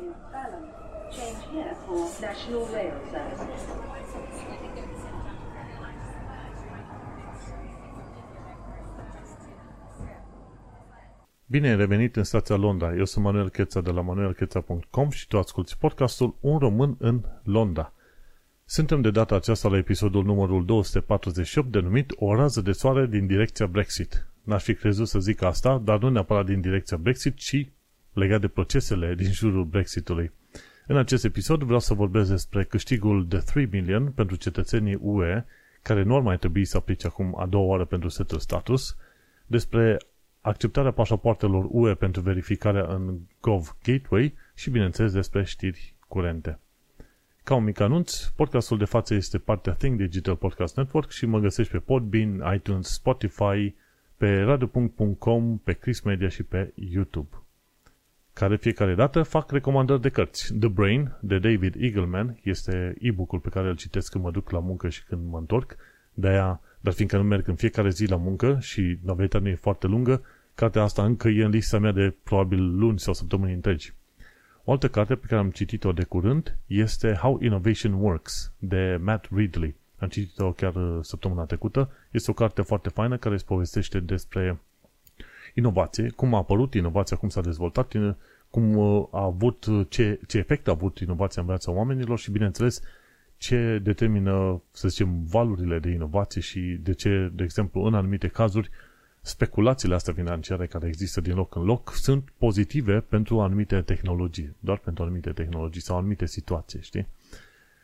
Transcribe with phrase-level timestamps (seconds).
[0.00, 0.64] is Balham.
[1.10, 3.46] Change here for National Rail Service.
[11.48, 12.94] Bine ai revenit în stația Londra.
[12.94, 17.92] Eu sunt Manuel Cheța de la manuelcheța.com și tu asculti podcastul Un român în Londra.
[18.64, 23.66] Suntem de data aceasta la episodul numărul 248 denumit O rază de soare din direcția
[23.66, 24.26] Brexit.
[24.42, 27.75] N-aș fi crezut să zic asta, dar nu neapărat din direcția Brexit, ci
[28.16, 30.32] legat de procesele din jurul Brexitului.
[30.86, 35.44] În acest episod vreau să vorbesc despre câștigul de 3 million pentru cetățenii UE,
[35.82, 38.96] care nu ar mai trebui să aplice acum a doua oară pentru setul status,
[39.46, 39.96] despre
[40.40, 46.58] acceptarea pașapoartelor UE pentru verificarea în Gov Gateway și, bineînțeles, despre știri curente.
[47.44, 51.38] Ca un mic anunț, podcastul de față este partea Think Digital Podcast Network și mă
[51.38, 53.74] găsești pe Podbean, iTunes, Spotify,
[54.16, 57.45] pe radio.com, pe Chris Media și pe YouTube.
[58.38, 60.54] Care fiecare dată fac recomandări de cărți.
[60.54, 64.58] The Brain, de David Eagleman, este e-book-ul pe care îl citesc când mă duc la
[64.58, 65.76] muncă și când mă întorc.
[66.14, 69.86] De-aia, dar fiindcă nu merg în fiecare zi la muncă și novelitatea nu e foarte
[69.86, 70.22] lungă,
[70.54, 73.94] cartea asta încă e în lista mea de probabil luni sau săptămâni întregi.
[74.64, 79.28] O altă carte pe care am citit-o de curând este How Innovation Works, de Matt
[79.30, 79.74] Ridley.
[79.98, 81.90] Am citit-o chiar uh, săptămâna trecută.
[82.10, 84.58] Este o carte foarte faină care îți povestește despre
[85.56, 87.92] inovație, cum a apărut inovația, cum s-a dezvoltat,
[88.56, 92.30] cum uh, a avut, uh, ce, ce efect a avut inovația în viața oamenilor și,
[92.30, 92.80] bineînțeles,
[93.36, 98.70] ce determină, să zicem, valurile de inovație și de ce, de exemplu, în anumite cazuri,
[99.20, 104.78] speculațiile astea financiare care există din loc în loc sunt pozitive pentru anumite tehnologii, doar
[104.78, 107.06] pentru anumite tehnologii sau anumite situații, știi?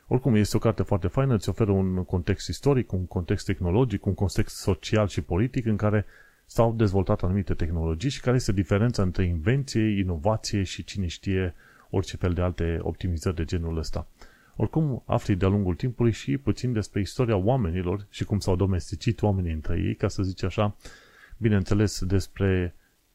[0.06, 4.14] Oricum, este o carte foarte faină, îți oferă un context istoric, un context tehnologic, un
[4.14, 6.04] context social și politic în care
[6.52, 11.54] s-au dezvoltat anumite tehnologii și care este diferența între invenție, inovație și cine știe
[11.90, 14.06] orice fel de alte optimizări de genul ăsta.
[14.56, 19.52] Oricum, afli de-a lungul timpului și puțin despre istoria oamenilor și cum s-au domesticit oamenii
[19.52, 20.76] între ei, ca să zice așa,
[21.36, 22.74] bineînțeles despre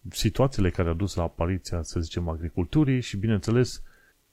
[0.10, 3.84] situațiile care au dus la apariția, să zicem, agriculturii și, bineînțeles,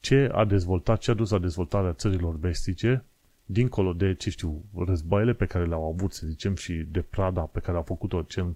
[0.00, 3.04] ce a dezvoltat, ce a dus la dezvoltarea țărilor vestice,
[3.46, 7.60] dincolo de, ce știu, războaiele pe care le-au avut, să zicem, și de prada pe
[7.60, 8.52] care a făcut-o, ce, uh,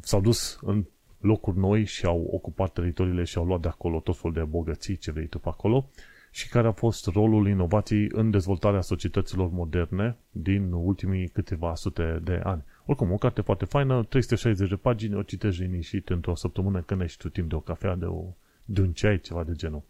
[0.00, 0.84] s-au dus în
[1.20, 4.96] locuri noi și au ocupat teritoriile și au luat de acolo tot felul de bogății,
[4.96, 5.88] ce vrei tu pe acolo,
[6.30, 12.40] și care a fost rolul inovației în dezvoltarea societăților moderne din ultimii câteva sute de
[12.44, 12.64] ani.
[12.86, 17.12] Oricum, o carte foarte faină, 360 de pagini, o citești liniștit într-o săptămână când ai
[17.18, 18.24] tu timp de o cafea, de, o,
[18.64, 19.82] de un ceai, ceva de genul.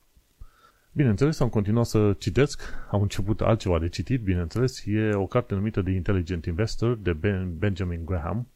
[0.93, 5.83] Bineînțeles, am continuat să citesc, am început altceva de citit, bineînțeles, e o carte numită
[5.83, 8.47] The Intelligent Investor de ben, Benjamin Graham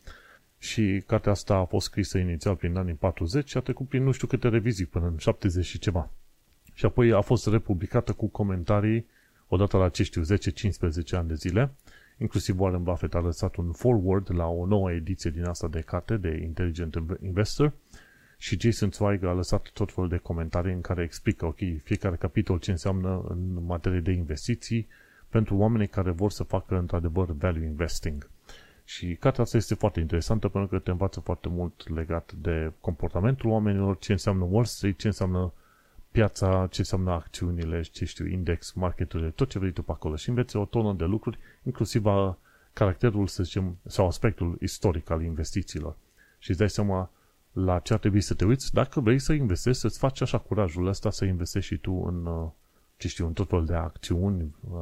[0.65, 4.11] și cartea asta a fost scrisă inițial prin anii 40 și a trecut prin nu
[4.11, 6.11] știu câte revizii până în 70 și ceva.
[6.75, 9.07] Și apoi a fost republicată cu comentarii
[9.49, 10.25] odată la, ce știu, 10-15
[11.11, 11.71] ani de zile
[12.19, 16.17] Inclusiv Warren Buffett a lăsat un forward la o nouă ediție din asta de carte
[16.17, 17.73] de Intelligent Investor
[18.39, 22.59] și Jason Zweig a lăsat tot felul de comentarii în care explică, ok, fiecare capitol
[22.59, 24.89] ce înseamnă în materie de investiții
[25.29, 28.31] pentru oamenii care vor să facă într-adevăr value investing.
[28.85, 33.51] Și cartea asta este foarte interesantă pentru că te învață foarte mult legat de comportamentul
[33.51, 35.53] oamenilor, ce înseamnă Wall Street, ce înseamnă
[36.11, 40.29] piața, ce înseamnă acțiunile, ce știu, index, marketurile, tot ce vrei tu pe acolo și
[40.29, 42.39] înveți o tonă de lucruri, inclusiv a
[42.73, 45.97] caracterul, să zicem, sau aspectul istoric al investițiilor.
[46.39, 47.11] Și îți dai seama
[47.53, 50.87] la ce ar trebui să te uiți dacă vrei să investești, să-ți faci așa curajul
[50.87, 52.49] ăsta să investești și tu în, uh,
[52.97, 54.81] ce știu, în tot felul de acțiuni, uh,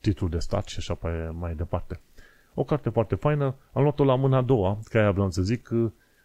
[0.00, 0.98] titlul de stat și așa
[1.32, 2.00] mai departe.
[2.54, 5.70] O carte foarte faină, am luat-o la mâna a doua, ca aia vreau să zic,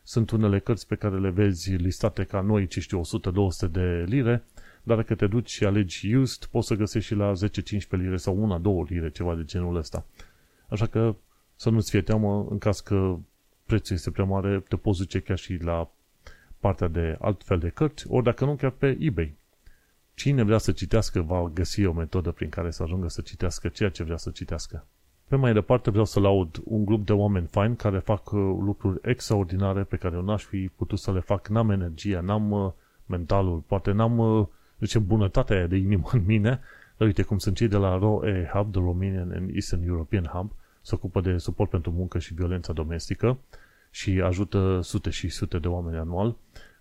[0.04, 3.02] sunt unele cărți pe care le vezi listate ca noi, ce știu,
[3.68, 4.44] 100-200 de lire,
[4.84, 8.62] dar dacă te duci și alegi used, poți să găsești și la 10-15 lire sau
[8.86, 10.06] 1-2 lire, ceva de genul ăsta.
[10.70, 11.16] Așa că
[11.56, 13.18] să nu-ți fie teamă, în caz că
[13.66, 15.92] prețul este prea mare, te poți duce chiar și la
[16.60, 19.36] partea de altfel de cărți, ori dacă nu, chiar pe eBay.
[20.14, 23.90] Cine vrea să citească va găsi o metodă prin care să ajungă să citească ceea
[23.90, 24.88] ce vrea să citească.
[25.28, 29.00] Pe mai departe vreau să laud un grup de oameni faini care fac uh, lucruri
[29.02, 31.48] extraordinare pe care eu n-aș fi putut să le fac.
[31.48, 32.72] N-am energia, n-am uh,
[33.06, 34.48] mentalul, poate n-am, uh,
[34.80, 36.60] zice, bunătatea aia de inimă în mine,
[36.98, 40.52] dar uite cum sunt cei de la ROE Hub, The Romanian and Eastern European Hub,
[40.82, 43.38] se ocupă de suport pentru muncă și violența domestică
[43.92, 46.36] și ajută sute și sute de oameni anual.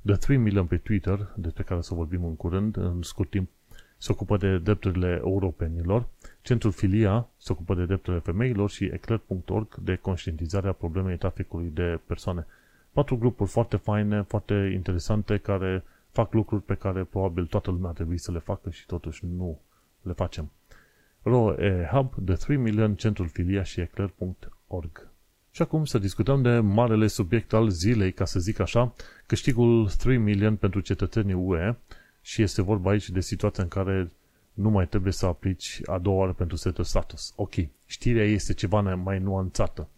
[0.04, 3.48] The 3 Million pe Twitter, despre care să vorbim în curând, în scurt timp,
[3.96, 6.08] se ocupă de drepturile europenilor,
[6.46, 12.46] Centrul Filia se ocupă de drepturile femeilor și eclair.org de conștientizarea problemei traficului de persoane.
[12.92, 17.94] Patru grupuri foarte faine, foarte interesante, care fac lucruri pe care probabil toată lumea ar
[17.94, 19.60] trebui să le facă și totuși nu
[20.02, 20.50] le facem.
[21.22, 25.08] RO e Hub, de 3 Million, centrul filia și eclair.org.
[25.50, 28.94] Și acum să discutăm de marele subiect al zilei, ca să zic așa,
[29.26, 31.74] câștigul 3 Million pentru cetățenii UE
[32.20, 34.10] și este vorba aici de situația în care
[34.56, 37.32] nu mai trebuie să aplici a doua oară pentru setul status.
[37.36, 37.54] Ok,
[37.86, 39.88] știrea este ceva mai nuanțată.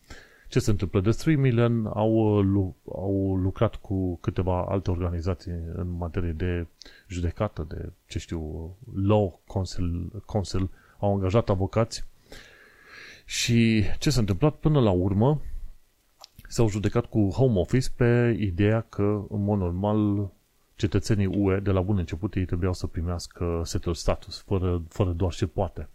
[0.48, 1.00] Ce se întâmplă?
[1.00, 2.44] The 3 Million au,
[2.92, 6.66] au lucrat cu câteva alte organizații în materie de
[7.08, 12.04] judecată, de, ce știu, law council, council au angajat avocați
[13.24, 15.40] și ce s-a întâmplat până la urmă
[16.48, 20.30] s-au judecat cu Home Office pe ideea că, în mod normal,
[20.78, 25.32] cetățenii UE, de la bun început, ei trebuiau să primească setul status, fără, fără doar
[25.32, 25.88] ce poate.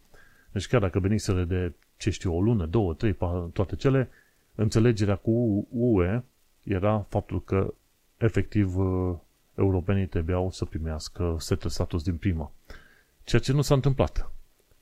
[0.52, 3.18] Deci chiar dacă veniseră de, ce știu, o lună, două, trei,
[3.54, 4.10] toate cele,
[4.56, 6.24] înțelegerea cu UE
[6.64, 7.74] era faptul că,
[8.18, 9.16] efectiv, uh,
[9.56, 12.52] europenii trebuiau să primească setul status din prima.
[13.24, 14.32] Ceea ce nu s-a întâmplat.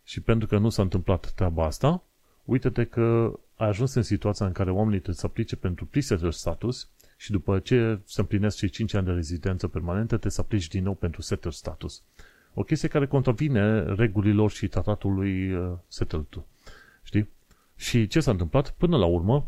[0.03, 2.03] Și pentru că nu s-a întâmplat treaba asta,
[2.44, 6.89] uite-te că ai ajuns în situația în care oamenii trebuie să aplice pentru pre status
[7.22, 10.84] și după ce se împlinesc cei 5 ani de rezidență permanentă, trebuie să aplici din
[10.84, 12.04] nou pentru setter status.
[12.54, 16.26] O chestie care contravine regulilor și tratatului uh, settled
[17.04, 17.30] Știi?
[17.76, 18.72] Și ce s-a întâmplat?
[18.72, 19.48] Până la urmă,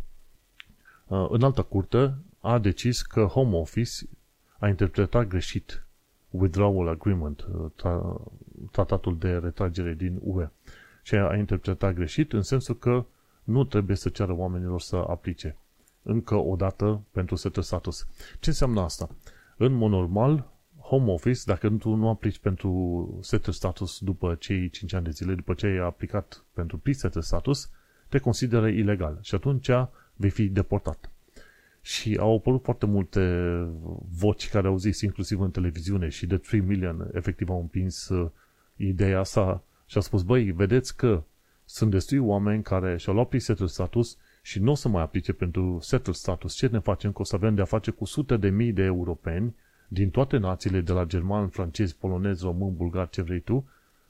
[1.07, 4.05] uh, în altă curte a decis că Home Office
[4.57, 5.85] a interpretat greșit
[6.29, 7.47] withdrawal agreement,
[7.83, 8.15] uh,
[8.71, 10.49] tratatul de retragere din UE.
[11.03, 13.05] Și a interpretat greșit în sensul că
[13.43, 15.57] nu trebuie să ceară oamenilor să aplice
[16.03, 18.07] încă o dată pentru setul status.
[18.39, 19.09] Ce înseamnă asta?
[19.57, 24.93] În mod normal, home office, dacă tu nu aplici pentru setul status după cei 5
[24.93, 27.69] ani de zile, după ce ai aplicat pentru pre-setul status,
[28.09, 29.69] te consideră ilegal și atunci
[30.15, 31.11] vei fi deportat.
[31.81, 33.53] Și au apărut foarte multe
[34.09, 38.29] voci care au zis, inclusiv în televiziune, și de 3 million efectiv au împins uh,
[38.75, 41.23] ideea asta și a spus, băi, vedeți că
[41.65, 45.77] sunt destui oameni care și-au luat pre status și nu o să mai aplice pentru
[45.81, 47.11] settled status, ce ne facem?
[47.11, 49.55] Că o să avem de-a face cu sute de mii de europeni
[49.87, 53.67] din toate națiile, de la german, francez, polonez, român, bulgar, ce vrei tu,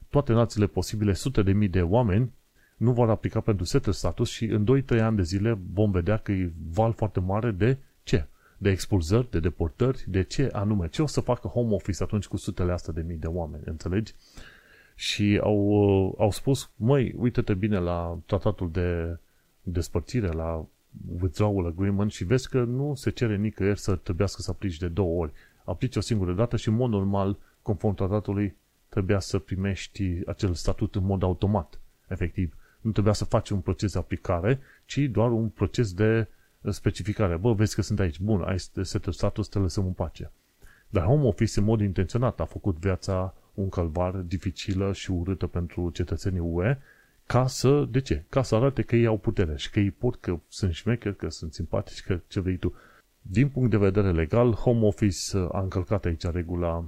[0.09, 2.31] toate națiile posibile, sute de mii de oameni,
[2.77, 6.31] nu vor aplica pentru settled status și în 2-3 ani de zile vom vedea că
[6.31, 8.25] e val foarte mare de ce?
[8.57, 10.87] De expulzări, de deportări, de ce anume?
[10.87, 14.13] Ce o să facă home office atunci cu sutele astea de mii de oameni, înțelegi?
[14.95, 19.17] Și au, au spus, măi, uite-te bine la tratatul de
[19.63, 20.65] despărțire, la
[21.21, 25.21] withdrawal agreement și vezi că nu se cere nicăieri să trebuiască să aplici de două
[25.21, 25.31] ori.
[25.63, 28.55] Aplici o singură dată și în mod normal, conform tratatului,
[28.89, 32.55] trebuia să primești acel statut în mod automat, efectiv.
[32.81, 36.27] Nu trebuia să faci un proces de aplicare, ci doar un proces de
[36.69, 37.35] specificare.
[37.35, 38.19] Bă, vezi că sunt aici.
[38.19, 40.31] Bun, ai setul status, te lăsăm în pace.
[40.89, 45.89] Dar Home Office, în mod intenționat, a făcut viața un calvar dificilă și urâtă pentru
[45.89, 46.77] cetățenii UE
[47.25, 48.23] ca să, de ce?
[48.29, 51.29] Ca să arate că ei au putere și că ei pot, că sunt șmecheri, că
[51.29, 52.73] sunt simpatici, că ce vrei tu.
[53.21, 56.85] Din punct de vedere legal, Home Office a încălcat aici regula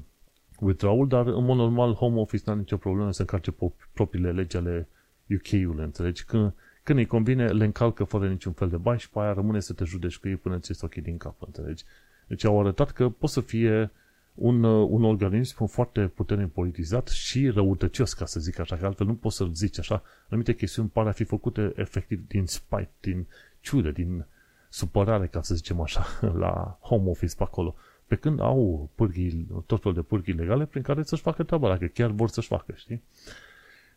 [0.60, 3.54] withdrawal, dar în mod normal Home Office nu are nicio problemă să încarce
[3.94, 4.88] propriile legi ale
[5.30, 6.26] UK-ului, înțelegi?
[6.26, 6.54] Când,
[6.84, 9.74] când îi convine, le încalcă fără niciun fel de bani și pe aia rămâne să
[9.74, 11.84] te judeci cu ei până ți ochii din cap, înțelegi?
[12.28, 13.90] Deci au arătat că poți să fie un, uh,
[14.36, 19.36] un organism foarte puternic politizat și răutăcios, ca să zic așa, că altfel nu poți
[19.36, 20.04] să zici așa.
[20.28, 23.28] Anumite chestiuni pare a fi făcute efectiv din spite, din
[23.62, 24.26] ciudă, din
[24.70, 26.06] supărare, ca să zicem așa,
[26.44, 27.76] la home office pe acolo.
[28.08, 31.86] Pe când au pârghii, tot felul de pârghii legale prin care să-și facă treaba, dacă
[31.86, 33.04] chiar vor să-și facă, știi?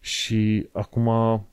[0.00, 1.46] Și acum,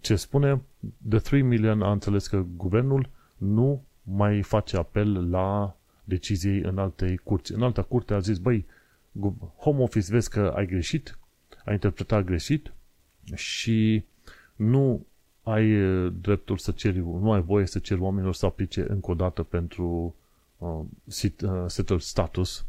[0.00, 0.62] ce spune,
[0.98, 5.76] de 3 million a înțeles că guvernul nu mai face apel la
[6.10, 7.52] deciziei în alte curți.
[7.52, 8.66] În alta curte a zis, băi,
[9.56, 11.18] home office vezi că ai greșit,
[11.64, 12.72] ai interpretat greșit
[13.34, 14.04] și
[14.56, 15.06] nu
[15.42, 15.66] ai
[16.10, 20.14] dreptul să ceri, nu ai voie să ceri oamenilor să aplice încă o dată pentru
[20.58, 22.66] uh, sit, uh, settled status.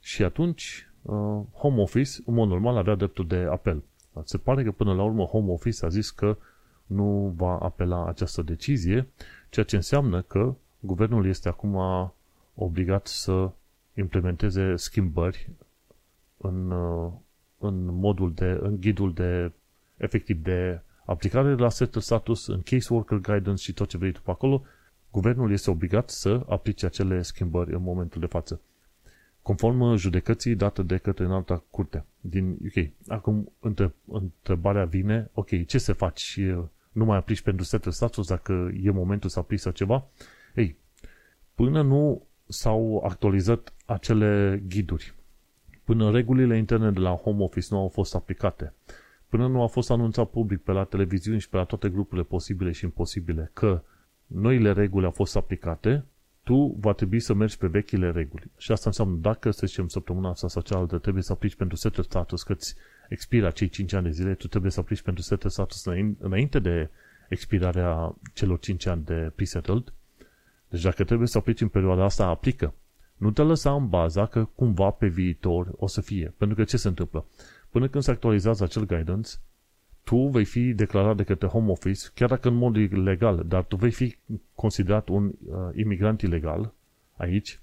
[0.00, 3.82] Și atunci uh, Home Office, în mod normal, avea dreptul de apel.
[4.24, 6.36] Se pare că până la urmă Home Office a zis că
[6.86, 9.08] nu va apela această decizie,
[9.50, 11.76] ceea ce înseamnă că guvernul este acum
[12.56, 13.50] obligat să
[13.94, 15.50] implementeze schimbări
[16.36, 17.12] în, uh,
[17.58, 19.52] în modul de, în ghidul de,
[19.96, 24.30] efectiv de aplicare la setul status, în caseworker guidance și tot ce vrei tu pe
[24.30, 24.62] acolo,
[25.10, 28.60] guvernul este obligat să aplice acele schimbări în momentul de față.
[29.42, 32.90] Conform judecății date de către înalta curte din UK.
[33.08, 33.52] Acum
[34.06, 36.40] întrebarea vine, ok, ce se faci?
[36.92, 40.06] Nu mai aplici pentru setul status dacă e momentul să aplici sau ceva?
[40.54, 40.76] Ei,
[41.54, 45.14] până nu s-au actualizat acele ghiduri.
[45.84, 48.72] Până regulile interne de la home office nu au fost aplicate,
[49.28, 52.72] până nu a fost anunțat public pe la televiziuni și pe la toate grupurile posibile
[52.72, 53.82] și imposibile că
[54.26, 56.04] noile reguli au fost aplicate,
[56.42, 58.50] tu va trebui să mergi pe vechile reguli.
[58.58, 62.02] Și asta înseamnă, dacă, să zicem, săptămâna asta sau cealaltă trebuie să aplici pentru setul
[62.04, 62.74] status, că îți
[63.08, 65.84] expiră cei 5 ani de zile, tu trebuie să aplici pentru setul status
[66.18, 66.90] înainte de
[67.28, 69.92] expirarea celor 5 ani de pre-settled.
[70.76, 72.74] Deci dacă trebuie să aplici în perioada asta, aplică.
[73.16, 76.34] Nu te lăsa în baza că cumva pe viitor o să fie.
[76.36, 77.24] Pentru că ce se întâmplă?
[77.70, 79.30] Până când se actualizează acel guidance,
[80.04, 83.76] tu vei fi declarat de către Home Office, chiar dacă în mod legal, dar tu
[83.76, 84.16] vei fi
[84.54, 86.72] considerat un uh, imigrant ilegal
[87.16, 87.60] aici,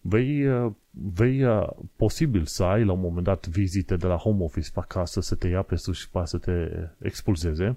[0.00, 4.42] vei, uh, vei uh, posibil să ai la un moment dat vizite de la Home
[4.42, 7.76] Office pe acasă, să te ia pe sus și pe să te expulzeze.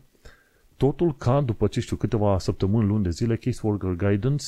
[0.78, 4.46] Totul ca după ce știu câteva săptămâni, luni de zile, Caseworker Guidance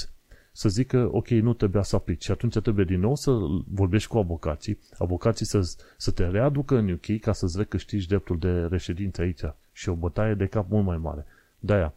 [0.58, 2.24] să zică, ok, nu trebuia să aplici.
[2.24, 3.32] Și atunci trebuie din nou să
[3.74, 8.52] vorbești cu avocații, avocații să, să te readucă în UK ca să-ți recâștigi dreptul de
[8.52, 9.42] reședință aici.
[9.72, 11.26] Și o bătaie de cap mult mai mare.
[11.60, 11.94] De-aia,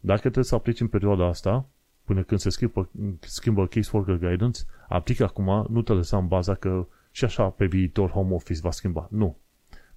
[0.00, 1.68] dacă trebuie să aplici în perioada asta,
[2.04, 6.86] până când se schimbă, schimbă Caseworker Guidance, aplică acum, nu te lăsa în baza că
[7.10, 9.08] și așa pe viitor Home Office va schimba.
[9.10, 9.36] Nu.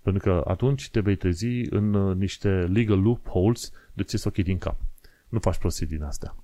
[0.06, 4.58] Pentru că atunci te vei trezi în uh, niște legal loopholes de ți ochii din
[4.58, 4.80] cap.
[5.30, 6.36] Nu faci prostii din astea.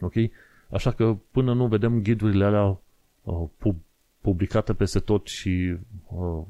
[0.00, 0.12] Ok?
[0.70, 2.78] Așa că până nu vedem ghidurile alea
[3.22, 3.74] uh,
[4.20, 6.42] publicate peste tot și uh,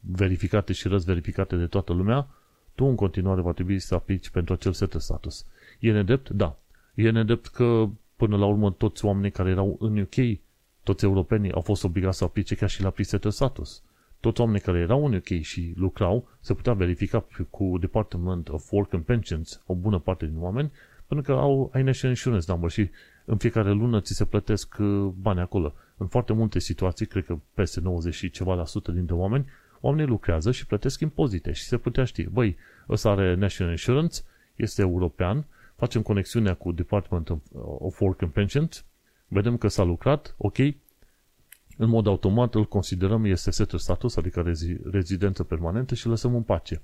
[0.00, 2.28] verificate și răzverificate de toată lumea,
[2.74, 5.46] tu în continuare va trebui să aplici pentru acel set de status.
[5.78, 6.30] E nedrept?
[6.30, 6.58] Da.
[6.94, 10.38] E nedrept că până la urmă toți oamenii care erau în UK,
[10.82, 13.82] toți europenii, au fost obligați să aplice chiar și la de status.
[14.20, 18.92] Toți oamenii care erau în UK și lucrau, se putea verifica cu Department of Work
[18.94, 20.72] and Pensions, o bună parte din oameni,
[21.06, 22.90] pentru că au, ai National Insurance Number și
[23.24, 25.74] în fiecare lună ți se plătesc uh, bani acolo.
[25.96, 29.46] În foarte multe situații, cred că peste 90 și ceva la sută dintre oameni,
[29.80, 32.56] oamenii lucrează și plătesc impozite și se putea ști, băi,
[32.88, 34.20] ăsta are National Insurance,
[34.56, 35.46] este european,
[35.76, 37.28] facem conexiunea cu Department
[37.78, 38.84] of Work and Pensions,
[39.28, 40.56] vedem că s-a lucrat, ok,
[41.80, 44.52] în mod automat îl considerăm este setul status, adică
[44.90, 46.82] rezidență permanentă și lăsăm în pace.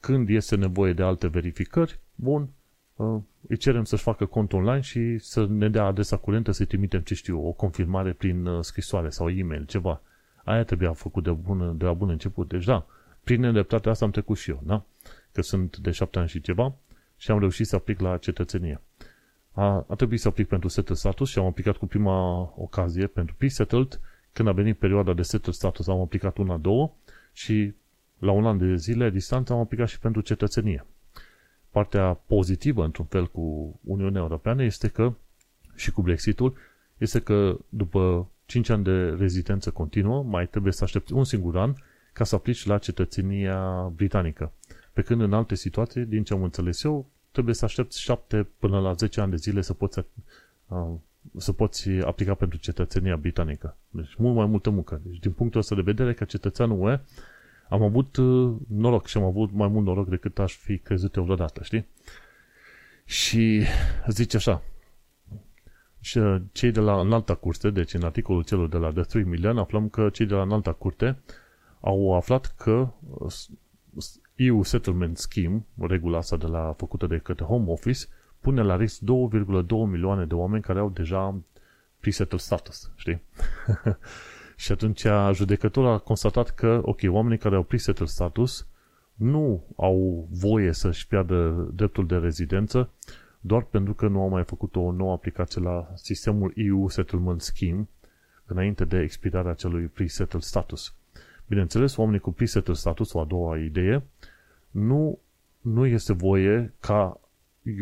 [0.00, 2.48] Când este nevoie de alte verificări, bun,
[2.96, 7.00] uh, îi cerem să-și facă cont online și să ne dea adresa curentă, să-i trimitem,
[7.00, 10.00] ce știu, o confirmare prin uh, scrisoare sau e-mail, ceva.
[10.44, 12.48] Aia trebuia făcut de, bun, de la bun început.
[12.48, 12.86] Deci da,
[13.24, 14.84] prin nedreptatea asta am trecut și eu, da?
[15.32, 16.74] Că sunt de șapte ani și ceva
[17.16, 18.80] și am reușit să aplic la cetățenie.
[19.52, 23.34] A, a trebuit să aplic pentru settled status și am aplicat cu prima ocazie pentru
[23.34, 24.00] pre-settled.
[24.36, 26.92] Când a venit perioada de settled status am aplicat una, două
[27.32, 27.74] și
[28.18, 30.84] la un an de zile distanță am aplicat și pentru cetățenie
[31.76, 35.14] partea pozitivă, într-un fel, cu Uniunea Europeană este că,
[35.74, 36.56] și cu Brexitul,
[36.98, 41.74] este că după 5 ani de rezidență continuă, mai trebuie să aștepți un singur an
[42.12, 44.52] ca să aplici la cetățenia britanică.
[44.92, 48.80] Pe când în alte situații, din ce am înțeles eu, trebuie să aștepți 7 până
[48.80, 50.94] la 10 ani de zile să poți, uh,
[51.36, 53.76] să poți aplica pentru cetățenia britanică.
[53.90, 55.00] Deci mult mai multă muncă.
[55.04, 57.00] Deci din punctul ăsta de vedere, ca cetățeanul UE,
[57.68, 61.22] am avut uh, noroc și am avut mai mult noroc decât aș fi crezut eu
[61.22, 61.86] vreodată, știi?
[63.04, 63.62] Și
[64.08, 64.62] zice așa,
[66.06, 69.22] și uh, cei de la înalta curte, deci în articolul celor de la The 3
[69.24, 71.18] Million, aflăm că cei de la înalta curte
[71.80, 73.32] au aflat că uh,
[74.34, 78.04] EU Settlement Scheme, regula asta de la, făcută de către Home Office,
[78.46, 81.34] pune la risc 2,2 milioane de oameni care au deja
[82.00, 83.22] pre-settled status, știi?
[84.62, 88.66] Și atunci judecătorul a constatat că, ok, oamenii care au pre-settled status
[89.14, 92.90] nu au voie să-și piardă dreptul de rezidență
[93.40, 97.88] doar pentru că nu au mai făcut o nouă aplicație la sistemul EU Settlement Scheme
[98.44, 100.94] înainte de expirarea acelui pre-settled status.
[101.46, 104.02] Bineînțeles, oamenii cu pre-settled status, o a doua idee,
[104.70, 105.18] nu,
[105.60, 107.20] nu este voie ca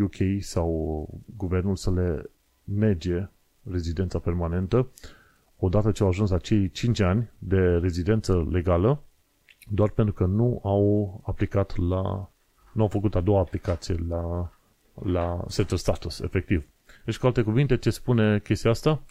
[0.02, 2.30] UK sau guvernul să le
[2.64, 3.28] nege
[3.70, 4.88] rezidența permanentă
[5.56, 9.02] odată ce au ajuns la cei 5 ani de rezidență legală,
[9.70, 12.30] doar pentru că nu au aplicat la,
[12.72, 14.52] nu au făcut a doua aplicație la,
[15.02, 16.66] la setul status, efectiv.
[17.04, 19.02] Deci, cu alte cuvinte, ce spune chestia asta?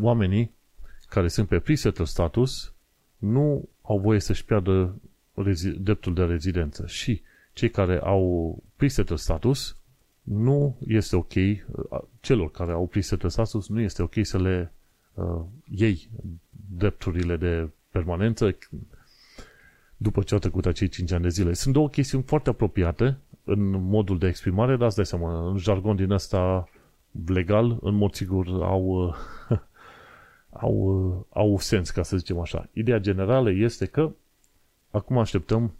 [0.00, 0.54] Oamenii
[1.08, 2.74] care sunt pe pre-settled status
[3.18, 5.00] nu au voie să-și piardă
[5.78, 7.22] dreptul de rezidență și
[7.52, 9.76] cei care au pre-settled status
[10.22, 11.32] nu este ok,
[12.20, 14.72] celor care au pre-settled status nu este ok să le
[15.14, 15.40] uh,
[15.70, 16.08] ei
[16.76, 18.56] drepturile de permanență
[19.96, 21.52] după ce au trecut acei 5 ani de zile.
[21.52, 25.96] Sunt două chestiuni foarte apropiate în modul de exprimare, dar îți dai seama, în jargon
[25.96, 26.68] din ăsta
[27.26, 29.14] legal, în mod sigur au,
[30.66, 32.68] au, au sens, ca să zicem așa.
[32.72, 34.12] Ideea generală este că
[34.90, 35.72] acum așteptăm,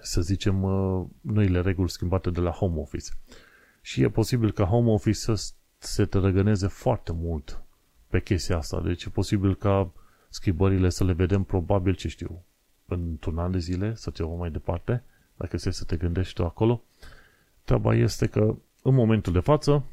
[0.00, 0.56] să zicem,
[1.20, 3.10] noile reguli schimbate de la home office.
[3.80, 7.62] Și e posibil ca home office să se tărăgăneze foarte mult
[8.08, 8.80] pe chestia asta.
[8.80, 9.92] Deci e posibil ca
[10.28, 12.44] schimbările să le vedem probabil, ce știu,
[12.86, 15.02] într-un an de zile sau ceva mai departe,
[15.36, 16.82] dacă se să te gândești tu acolo.
[17.64, 19.84] Treaba este că în momentul de față,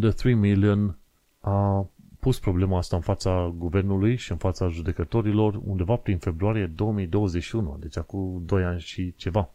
[0.00, 0.98] The 3 Million
[1.40, 1.86] a
[2.26, 7.96] pus problema asta în fața guvernului și în fața judecătorilor undeva prin februarie 2021, deci
[7.96, 9.50] acum 2 ani și ceva.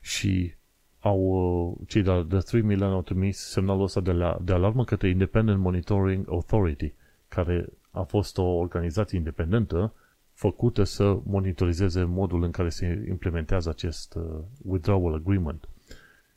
[0.00, 0.54] Și
[1.00, 4.52] au, uh, cei de la The 3 Million au trimis semnalul ăsta de, la, de
[4.52, 6.92] alarmă către Independent Monitoring Authority,
[7.28, 9.92] care a fost o organizație independentă
[10.32, 15.68] făcută să monitorizeze modul în care se implementează acest uh, withdrawal agreement.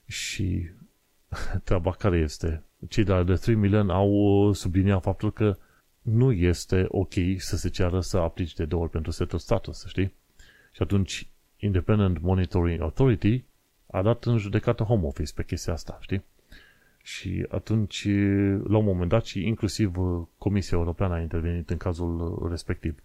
[0.05, 0.69] Și
[1.63, 2.63] treaba care este?
[2.89, 5.57] Cei de la The 3 Million au uh, subliniat faptul că
[6.01, 10.13] nu este ok să se ceară să aplici de două ori pentru setul status, știi?
[10.71, 11.27] Și atunci
[11.57, 13.43] Independent Monitoring Authority
[13.91, 16.23] a dat în judecată home office pe chestia asta, știi?
[17.03, 18.05] Și atunci,
[18.67, 23.03] la un moment dat, și inclusiv uh, Comisia Europeană a intervenit în cazul uh, respectiv.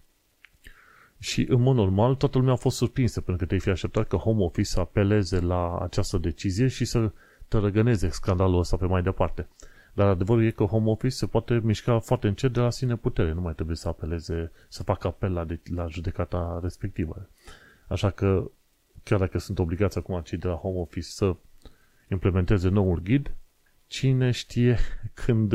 [1.19, 4.15] Și, în mod normal, toată lumea a fost surprinsă, pentru că te-ai fi așteptat că
[4.15, 7.11] Home Office să apeleze la această decizie și să
[7.47, 9.47] tărăgăneze scandalul ăsta pe mai departe.
[9.93, 13.31] Dar adevărul e că Home Office se poate mișca foarte încet de la sine putere.
[13.33, 17.29] Nu mai trebuie să apeleze, să facă apel la, de, la judecata respectivă.
[17.87, 18.51] Așa că,
[19.03, 21.35] chiar dacă sunt obligați acum cei de la Home Office să
[22.09, 23.35] implementeze noul ghid,
[23.87, 24.77] cine știe
[25.25, 25.53] când,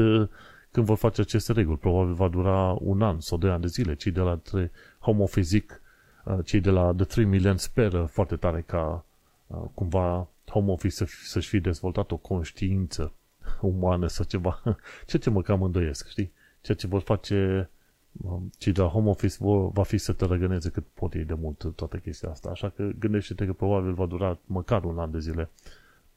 [0.71, 1.78] când vor face aceste reguli.
[1.78, 3.95] Probabil va dura un an sau doi ani de zile.
[3.95, 4.40] Cei de la
[4.99, 5.81] Home Office zic,
[6.25, 9.05] uh, cei de la The 3 Million speră foarte tare ca
[9.47, 13.12] uh, cumva Home Office să, să-și fi dezvoltat o conștiință
[13.61, 14.63] umană sau ceva.
[15.07, 16.33] Ceea ce mă cam îndoiesc, știi?
[16.61, 17.71] Ceea ce vor face
[18.13, 21.25] um, cei de la Home Office vor, va fi să te răgăneze cât pot ei
[21.25, 22.51] de mult toată chestia asta.
[22.51, 25.50] Așa că gândește-te că probabil va dura măcar un an de zile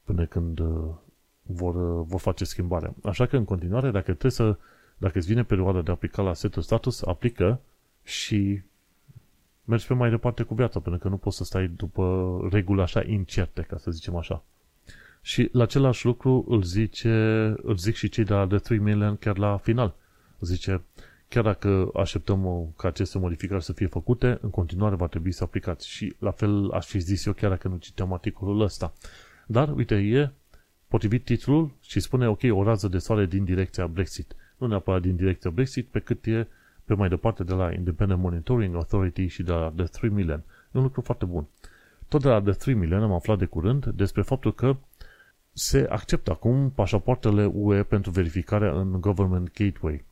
[0.04, 0.94] până când uh,
[1.42, 2.94] vor, vor face schimbarea.
[3.02, 4.56] Așa că în continuare, dacă trebuie să,
[4.96, 7.60] dacă îți vine perioada de a aplica la setul status, aplică
[8.02, 8.62] și
[9.64, 13.02] mergi pe mai departe cu viața, pentru că nu poți să stai după reguli așa
[13.02, 14.42] incerte, ca să zicem așa.
[15.22, 17.10] Și la același lucru îl, zice,
[17.62, 19.94] îl zic și cei de la The 3 Million chiar la final.
[20.40, 20.82] Zice,
[21.28, 25.88] chiar dacă așteptăm ca aceste modificări să fie făcute, în continuare va trebui să aplicați.
[25.88, 28.92] Și la fel aș fi zis eu chiar dacă nu citeam articolul ăsta.
[29.46, 30.30] Dar, uite, e
[30.88, 34.34] potrivit titlul și spune, ok, o rază de soare din direcția Brexit.
[34.56, 36.46] Nu neapărat din direcția Brexit, pe cât e
[36.84, 40.42] pe mai departe de la Independent Monitoring Authority și de la The 3 Million.
[40.72, 41.46] E un lucru foarte bun.
[42.08, 44.76] Tot de la The 3 Million am aflat de curând despre faptul că
[45.52, 50.04] se acceptă acum pașapoartele UE pentru verificarea în Government Gateway.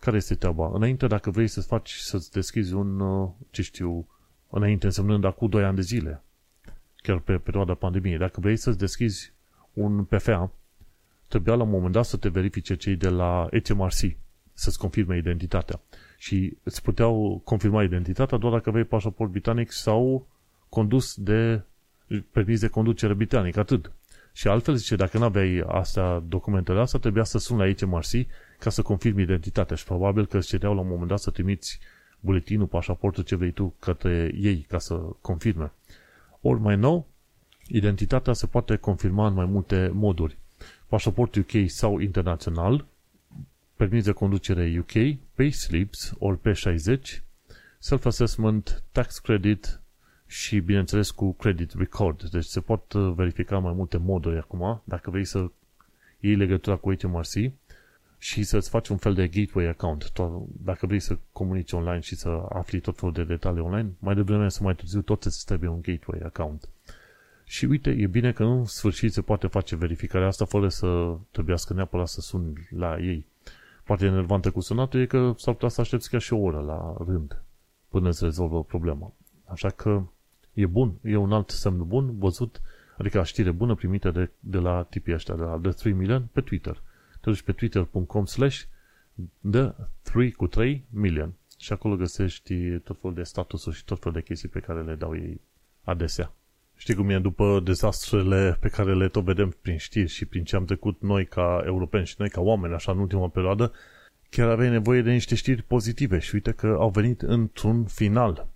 [0.00, 0.70] Care este treaba?
[0.74, 4.06] Înainte, dacă vrei să faci, să-ți deschizi un, uh, ce știu,
[4.50, 6.22] înainte însemnând acum 2 ani de zile,
[6.96, 9.32] chiar pe perioada pandemiei, dacă vrei să-ți deschizi
[9.72, 10.52] un PFA,
[11.26, 14.16] trebuia la un moment dat să te verifice cei de la HMRC,
[14.52, 15.80] să-ți confirme identitatea.
[16.18, 20.26] Și îți puteau confirma identitatea doar dacă aveai pașaport britanic sau
[20.68, 21.62] condus de
[22.30, 23.92] permis de conducere britanic, atât.
[24.32, 28.26] Și altfel zice, dacă nu aveai astea, documentele astea, trebuia să suni la HMRC
[28.58, 31.78] ca să confirmi identitatea și probabil că îți cereau la un moment dat să trimiți
[32.20, 35.72] buletinul, pașaportul, ce vrei tu către ei ca să confirme.
[36.40, 37.06] Ori mai nou,
[37.74, 40.38] Identitatea se poate confirma în mai multe moduri.
[40.86, 42.86] Pașaport UK sau internațional,
[43.76, 47.22] permis de conducere UK, payslips ori P60,
[47.78, 49.80] self-assessment, tax credit
[50.32, 52.22] și, bineînțeles, cu credit record.
[52.22, 55.50] Deci se pot uh, verifica mai multe moduri acum, dacă vrei să
[56.20, 57.52] iei legătura cu HMRC
[58.18, 60.12] și să-ți faci un fel de gateway account.
[60.62, 64.48] Dacă vrei să comunici online și să afli tot felul de detalii online, mai devreme
[64.48, 66.68] să mai târziu tot îți trebuie un gateway account.
[67.44, 71.74] Și uite, e bine că în sfârșit se poate face verificarea asta fără să trebuiască
[71.74, 73.26] neapărat să suni la ei.
[73.84, 76.96] Partea enervantă cu sunatul e că s-ar putea să aștepți chiar și o oră la
[77.06, 77.42] rând
[77.88, 79.12] până se rezolvă problema.
[79.44, 80.02] Așa că
[80.54, 82.60] e bun, e un alt semn bun văzut,
[82.98, 86.40] adică știre bună primită de, de la tipii ăștia, de la The 3 Million pe
[86.40, 86.82] Twitter.
[87.20, 88.62] Te duci pe twitter.com slash
[89.50, 94.14] The 3 cu 3 million și acolo găsești tot felul de statusuri și tot felul
[94.14, 95.40] de chestii pe care le dau ei
[95.84, 96.32] adesea.
[96.76, 100.56] Știi cum e după dezastrele pe care le tot vedem prin știri și prin ce
[100.56, 103.72] am trecut noi ca europeni și noi ca oameni, așa, în ultima perioadă,
[104.30, 108.48] chiar aveai nevoie de niște știri pozitive și uite că au venit într-un final.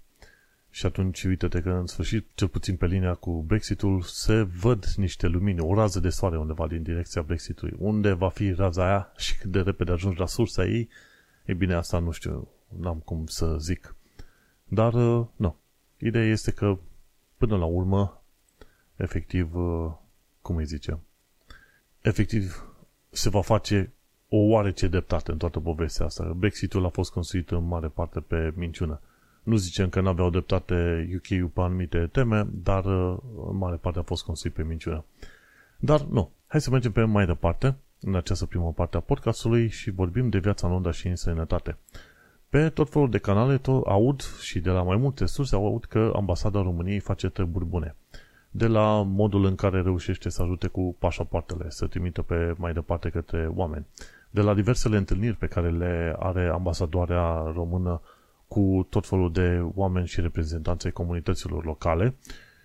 [0.77, 5.27] Și atunci, uite-te că în sfârșit, cel puțin pe linia cu Brexitul, se văd niște
[5.27, 7.77] lumini, o rază de soare undeva din direcția Brexitului.
[7.79, 10.89] Unde va fi raza aia și cât de repede ajungi la sursa ei,
[11.45, 13.95] e bine, asta nu știu, n-am cum să zic.
[14.65, 15.57] Dar, uh, nu.
[15.99, 16.79] Ideea este că,
[17.37, 18.23] până la urmă,
[18.97, 19.93] efectiv, uh,
[20.43, 20.99] cum îi zice,
[22.01, 22.75] efectiv
[23.11, 23.93] se va face
[24.29, 26.33] o oarece dreptate în toată povestea asta.
[26.37, 29.01] Brexitul a fost construit în mare parte pe minciună.
[29.47, 33.17] Nu zicem că nu aveau dreptate UK-ul pe anumite teme, dar uh,
[33.51, 35.05] în mare parte a fost construit pe minciună.
[35.77, 36.31] Dar nu.
[36.47, 40.39] Hai să mergem pe mai departe în această primă parte a podcastului și vorbim de
[40.39, 41.77] viața în Londra și în sănătate.
[42.49, 46.13] Pe tot felul de canale tot aud și de la mai multe surse aud că
[46.15, 47.95] ambasada României face treburi bune.
[48.51, 53.09] De la modul în care reușește să ajute cu pașapoartele, să trimită pe mai departe
[53.09, 53.87] către oameni.
[54.31, 58.01] De la diversele întâlniri pe care le are ambasadoarea română
[58.49, 62.15] cu tot felul de oameni și reprezentanții comunităților locale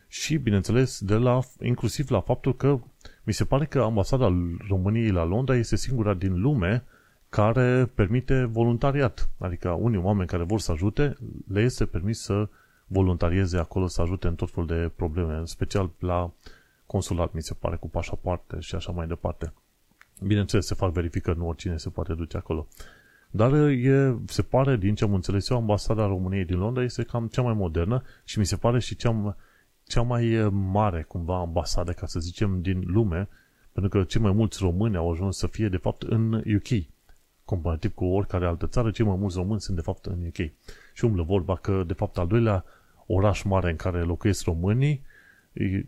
[0.08, 2.80] și, bineînțeles, de la, inclusiv la faptul că
[3.24, 4.34] mi se pare că ambasada
[4.68, 6.84] României la Londra este singura din lume
[7.30, 9.30] care permite voluntariat.
[9.38, 11.18] Adică unii oameni care vor să ajute,
[11.48, 12.50] le este permis să
[12.88, 16.32] voluntarieze acolo, să ajute în tot felul de probleme, în special la
[16.86, 19.54] consulat, mi se pare, cu pașapoarte și așa mai departe.
[20.22, 22.68] Bineînțeles, se fac verificări, nu oricine se poate duce acolo.
[23.32, 27.28] Dar e, se pare, din ce am înțeles eu, ambasada României din Londra este cam
[27.28, 29.38] cea mai modernă și mi se pare și cea,
[29.88, 33.30] cea mai mare, cumva, ambasadă, ca să zicem, din lume,
[33.72, 36.86] pentru că cei mai mulți români au ajuns să fie, de fapt, în UK.
[37.46, 40.52] Comparativ cu oricare altă țară, cei mai mulți români sunt, de fapt, în UK.
[40.94, 42.64] Și umblă vorba că, de fapt, al doilea
[43.06, 45.02] oraș mare în care locuiesc românii,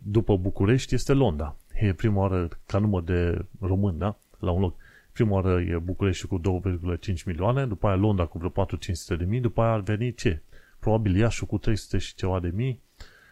[0.02, 1.56] după București, este Londra.
[1.74, 4.16] E prima oară ca număr de români, da?
[4.38, 4.76] La un loc.
[5.14, 9.40] Prima oară e București cu 2,5 milioane, după aia Londra cu vreo 4-500 de mii,
[9.40, 10.42] după aia ar veni ce?
[10.78, 12.80] Probabil Iașu cu 300 și ceva de mii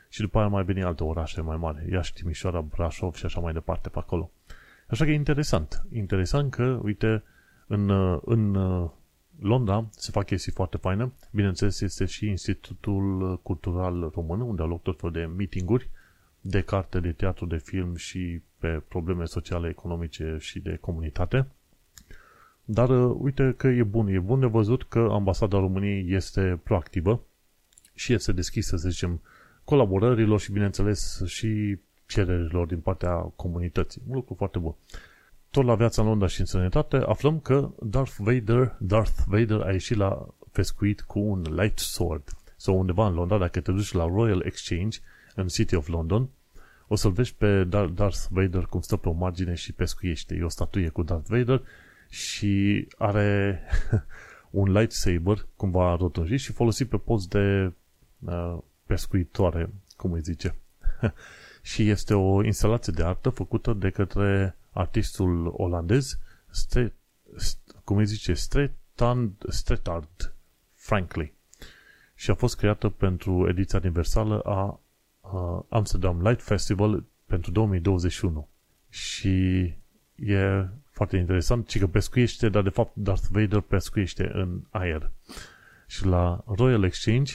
[0.09, 3.53] și după aia mai veni alte orașe mai mari, Iași, Timișoara, Brașov și așa mai
[3.53, 4.31] departe pe acolo.
[4.89, 5.87] Așa că e interesant.
[5.93, 7.23] Interesant că, uite,
[7.67, 7.91] în,
[8.25, 8.53] în
[9.41, 11.13] Londra se fac chestii foarte faine.
[11.31, 15.91] Bineînțeles, este și Institutul Cultural Român, unde au loc tot felul de meetinguri
[16.41, 21.47] de carte, de teatru, de film și pe probleme sociale, economice și de comunitate.
[22.65, 24.07] Dar uh, uite că e bun.
[24.07, 27.25] E bun de văzut că ambasada României este proactivă
[27.95, 29.21] și este deschisă, să zicem,
[29.65, 34.03] colaborărilor și, bineînțeles, și cererilor din partea comunității.
[34.09, 34.75] Un lucru foarte bun.
[35.51, 39.73] Tot la viața în Londra și în sănătate, aflăm că Darth Vader, Darth Vader a
[39.73, 42.29] ieșit la pescuit cu un light sword.
[42.57, 44.99] Sau undeva în Londra, dacă te duci la Royal Exchange,
[45.35, 46.29] în City of London,
[46.89, 50.35] o să-l vezi pe Darth Vader cum stă pe o margine și pescuiește.
[50.35, 51.63] E o statuie cu Darth Vader
[52.13, 53.63] și are
[54.51, 57.73] un lightsaber cumva rotunjit și folosit pe post de
[58.19, 60.55] uh, pescuitoare, cum îi zice.
[61.63, 66.19] și este o instalație de artă făcută de către artistul olandez
[66.51, 66.95] Stre,
[67.85, 70.35] cum îi zice, Stretand, Stretard
[70.75, 71.35] Frankly
[72.15, 74.81] și a fost creată pentru ediția universală a
[75.21, 78.49] uh, Amsterdam Light Festival pentru 2021
[78.89, 79.63] și
[80.15, 80.69] e
[81.03, 85.11] foarte interesant, ci că pescuiește, dar de fapt Darth Vader pescuiește în aer.
[85.87, 87.33] Și la Royal Exchange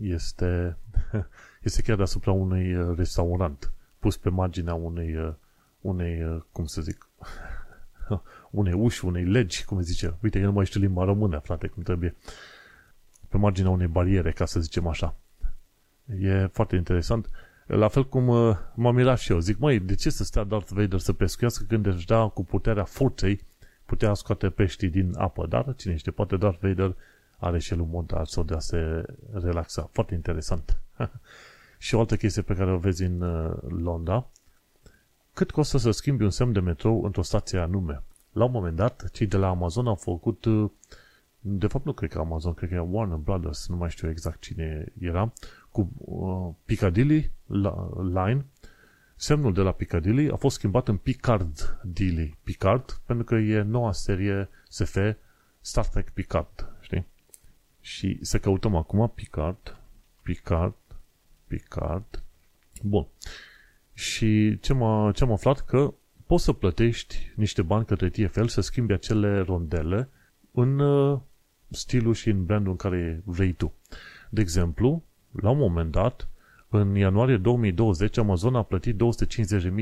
[0.00, 0.76] este,
[1.62, 5.32] este chiar deasupra unui uh, restaurant pus pe marginea unei, uh,
[5.80, 7.08] unei uh, cum să zic,
[8.50, 10.16] unei uși, unei legi, cum zice.
[10.22, 12.14] Uite, eu nu mai știu limba română, frate, cum trebuie.
[13.28, 15.16] Pe marginea unei bariere, ca să zicem așa.
[16.20, 17.30] E foarte interesant.
[17.66, 19.38] La fel cum uh, m-am mirat și eu.
[19.38, 22.84] Zic, măi, de ce să stea Darth Vader să pescuiască când își da cu puterea
[22.84, 23.40] forței
[23.84, 25.46] putea scoate peștii din apă?
[25.46, 26.96] Dar, cine știe, poate Darth Vader
[27.38, 29.88] are și el un montaj sau de a se relaxa.
[29.92, 30.80] Foarte interesant.
[31.78, 34.26] și o altă chestie pe care o vezi în uh, Londra,
[35.32, 38.02] cât costă să schimbi un semn de metrou într-o stație anume?
[38.32, 40.70] La un moment dat, cei de la Amazon au făcut uh,
[41.46, 44.40] de fapt nu cred că Amazon, cred că e Warner Brothers, nu mai știu exact
[44.40, 45.32] cine era,
[45.74, 47.30] cu uh, Piccadilly
[48.12, 48.46] Line,
[49.16, 52.36] semnul de la Piccadilly a fost schimbat în Picard Dilly.
[52.42, 54.96] Picard, pentru că e noua serie SF
[55.60, 57.06] Star Trek Picard, știi?
[57.80, 59.76] Și să căutăm acum Picard,
[60.22, 60.76] Picard,
[61.46, 62.22] Picard.
[62.82, 63.06] Bun.
[63.92, 65.94] Și ce, m-a, ce am aflat că
[66.26, 70.08] poți să plătești niște bani către TFL să schimbi acele rondele
[70.50, 71.20] în uh,
[71.68, 73.72] stilul și în brandul în care vrei tu.
[74.30, 75.04] De exemplu,
[75.40, 76.28] la un moment dat,
[76.68, 79.00] în ianuarie 2020, Amazon a plătit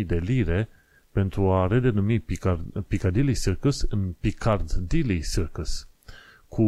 [0.00, 0.68] 250.000 de lire
[1.10, 5.88] pentru a redenumi Picard, Piccadilly Circus în Piccadilly Circus
[6.48, 6.64] cu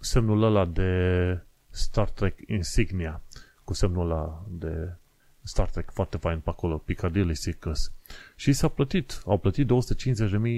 [0.00, 3.22] semnul ăla de Star Trek insignia.
[3.64, 4.94] cu semnul ăla de
[5.42, 7.92] Star Trek foarte fain pe acolo, Piccadilly Circus.
[8.36, 9.70] Și s-a plătit, au plătit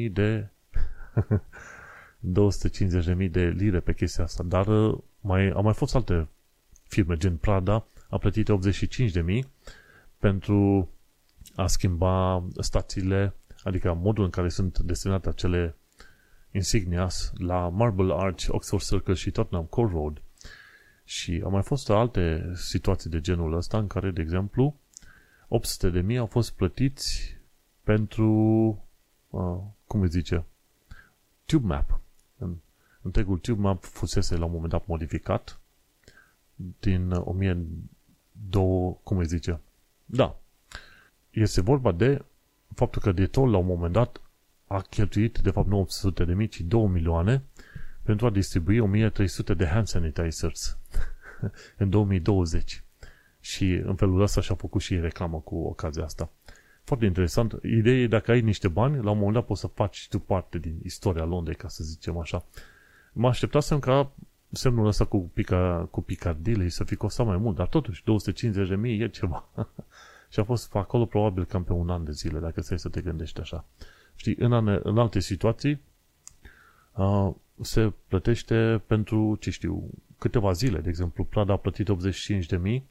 [0.07, 0.49] 250.000 de
[2.33, 6.29] 250.000 de lire pe chestia asta, dar uh, mai, au mai fost alte
[6.95, 9.49] firme, gen Prada, a plătit 85.000
[10.19, 10.89] pentru
[11.55, 15.77] a schimba stațiile, adică modul în care sunt destinate acele
[16.53, 20.23] insignias la Marble Arch, Oxford Circus și Tottenham Court Road.
[21.05, 24.77] Și au mai fost alte situații de genul ăsta în care, de exemplu,
[25.49, 27.37] 800 de mii au fost plătiți
[27.83, 28.29] pentru,
[29.31, 30.45] uh, cum îi zice,
[31.45, 32.01] Tube Map.
[33.03, 35.61] Întregul Tube Map fusese la un moment dat modificat
[36.81, 39.61] din 1200, cum îi zice?
[40.05, 40.37] Da.
[41.31, 42.25] Este vorba de
[42.75, 44.21] faptul că Detol la un moment dat
[44.67, 47.43] a cheltuit de fapt 900 de mii, ci 2 milioane
[48.03, 50.79] pentru a distribui 1300 de hand sanitizers
[51.77, 52.85] în 2020.
[53.41, 56.31] Și în felul ăsta și-a făcut și reclamă cu ocazia asta.
[56.85, 57.53] Foarte interesant.
[57.63, 60.59] Ideea e dacă ai niște bani, la un moment dat poți să faci tu parte
[60.59, 62.45] din istoria Londrei, ca să zicem așa.
[63.13, 64.13] Mă așteptasem ca
[64.55, 68.77] semnul ăsta cu, pica, cu Piccadilly să fi costat mai mult, dar totuși 250 de
[68.77, 69.49] mii e ceva.
[70.33, 73.01] și a fost acolo probabil cam pe un an de zile, dacă stai să te
[73.01, 73.65] gândești așa.
[74.17, 75.81] Știi, în, ane, în alte situații
[76.93, 80.81] uh, se plătește pentru, ce știu, câteva zile.
[80.81, 82.87] De exemplu, Prada a plătit 85 de mii,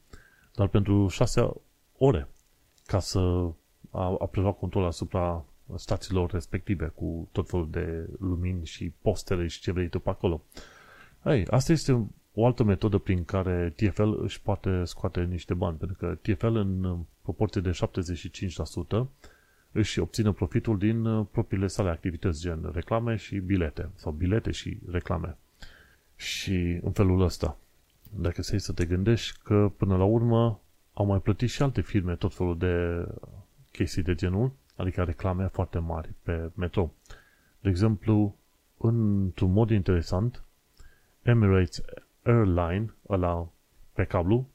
[0.55, 1.51] dar pentru 6
[1.97, 2.27] ore
[2.85, 3.19] ca să
[3.91, 5.45] a, a preluat control asupra
[5.75, 10.41] stațiilor respective cu tot felul de lumini și postere și ce vrei tu pe acolo.
[11.25, 15.97] Ei, asta este o altă metodă prin care TFL își poate scoate niște bani, pentru
[15.99, 17.71] că TFL în proporție de
[18.95, 19.07] 75%
[19.71, 24.77] își obține profitul din uh, propriile sale activități, gen reclame și bilete, sau bilete și
[24.91, 25.37] reclame.
[26.15, 27.57] Și în felul ăsta,
[28.19, 30.59] dacă să să te gândești că până la urmă
[30.93, 33.05] au mai plătit și alte firme tot felul de
[33.71, 36.91] chestii de genul, adică reclame foarte mari pe metro.
[37.59, 38.35] De exemplu,
[38.77, 40.43] într-un mod interesant,
[41.23, 41.81] Emirates
[42.23, 43.47] Airline, ăla
[43.93, 44.49] pe cablu,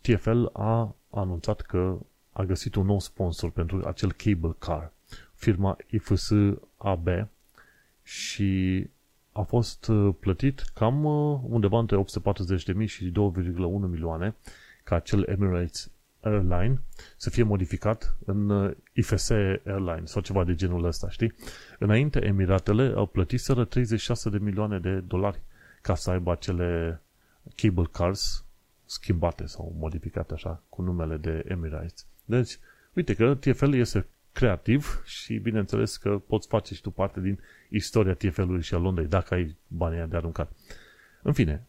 [0.00, 1.98] TFL a anunțat că
[2.32, 4.92] a găsit un nou sponsor pentru acel cable car,
[5.34, 6.32] firma IFS
[6.76, 7.08] AB
[8.02, 8.86] și
[9.32, 12.04] a fost uh, plătit cam uh, undeva între
[12.82, 13.12] 840.000 și 2,1
[13.90, 14.34] milioane
[14.84, 15.90] ca acel Emirates
[16.20, 16.80] Airline
[17.16, 21.32] să fie modificat în uh, IFS Airline sau ceva de genul ăsta, știi?
[21.78, 25.42] Înainte, Emiratele au plătit 36 de milioane de dolari
[25.82, 27.02] ca să aibă acele
[27.56, 28.44] cable cars
[28.84, 32.06] schimbate sau modificate așa cu numele de Emirates.
[32.24, 32.58] Deci,
[32.92, 38.14] uite că TFL este creativ și bineînțeles că poți face și tu parte din istoria
[38.14, 40.52] TFL-ului și a Londrei dacă ai banii de aruncat.
[41.22, 41.66] În fine,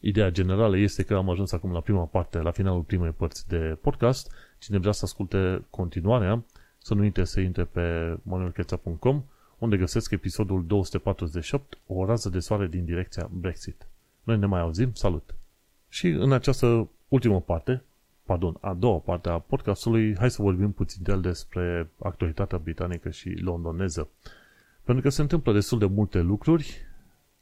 [0.00, 3.78] ideea generală este că am ajuns acum la prima parte, la finalul primei părți de
[3.80, 4.32] podcast.
[4.58, 6.44] Cine vrea să asculte continuarea,
[6.78, 9.24] să nu uite să intre pe manuelcheța.com
[9.64, 13.86] unde găsesc episodul 248, o rază de soare din direcția Brexit.
[14.22, 15.34] Noi ne mai auzim, salut!
[15.88, 17.82] Și în această ultimă parte,
[18.24, 23.10] pardon, a doua parte a podcastului, hai să vorbim puțin de el despre actualitatea britanică
[23.10, 24.08] și londoneză.
[24.82, 26.76] Pentru că se întâmplă destul de multe lucruri,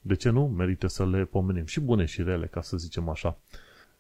[0.01, 0.49] de ce nu?
[0.49, 3.39] Merită să le pomenim și bune și rele, ca să zicem așa.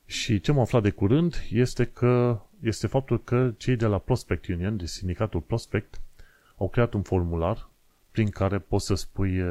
[0.06, 4.46] Și ce am aflat de curând este că este faptul că cei de la Prospect
[4.46, 6.00] Union, de sindicatul Prospect,
[6.56, 7.70] au creat un formular
[8.12, 9.42] prin care poți să spui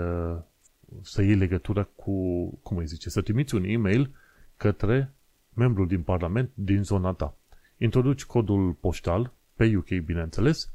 [1.01, 4.15] să iei legătură cu, cum îi zice, să trimiți un e-mail
[4.57, 5.13] către
[5.53, 7.35] membrul din Parlament din zona ta.
[7.77, 10.71] Introduci codul poștal, pe UK bineînțeles,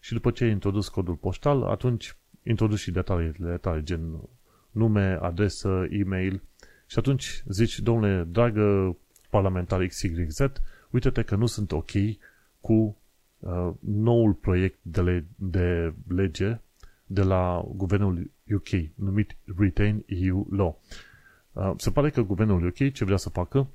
[0.00, 4.20] și după ce ai introdus codul poștal, atunci introduci și detaliile tale, gen
[4.70, 6.42] nume, adresă, e-mail
[6.86, 8.96] și atunci zici, domnule, dragă
[9.30, 10.40] parlamentar XYZ,
[10.90, 11.90] uite-te că nu sunt ok
[12.60, 12.96] cu
[13.38, 16.60] uh, noul proiect de, le- de lege
[17.12, 20.80] de la guvernul UK, numit Retain EU Law.
[21.52, 23.68] Uh, se pare că guvernul UK ce vrea să facă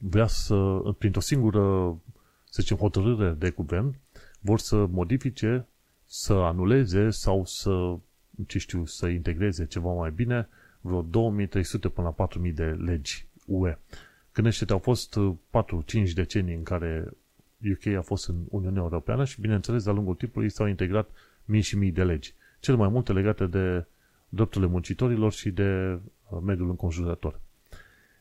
[0.00, 1.96] vrea să, printr-o singură,
[2.44, 3.96] să zicem, hotărâre de guvern,
[4.40, 5.66] vor să modifice,
[6.04, 7.98] să anuleze sau să,
[8.46, 10.48] ce știu, să integreze ceva mai bine
[10.80, 13.78] vreo 2300 până la 4000 de legi UE.
[14.32, 17.08] Gândește-te, au fost 4-5 decenii în care
[17.72, 21.10] UK a fost în Uniunea Europeană și, bineînțeles, de-a lungul timpului s-au integrat
[21.44, 22.34] mii și mii de legi.
[22.60, 23.86] Cel mai multe legate de
[24.28, 27.40] drepturile muncitorilor și de uh, mediul înconjurător.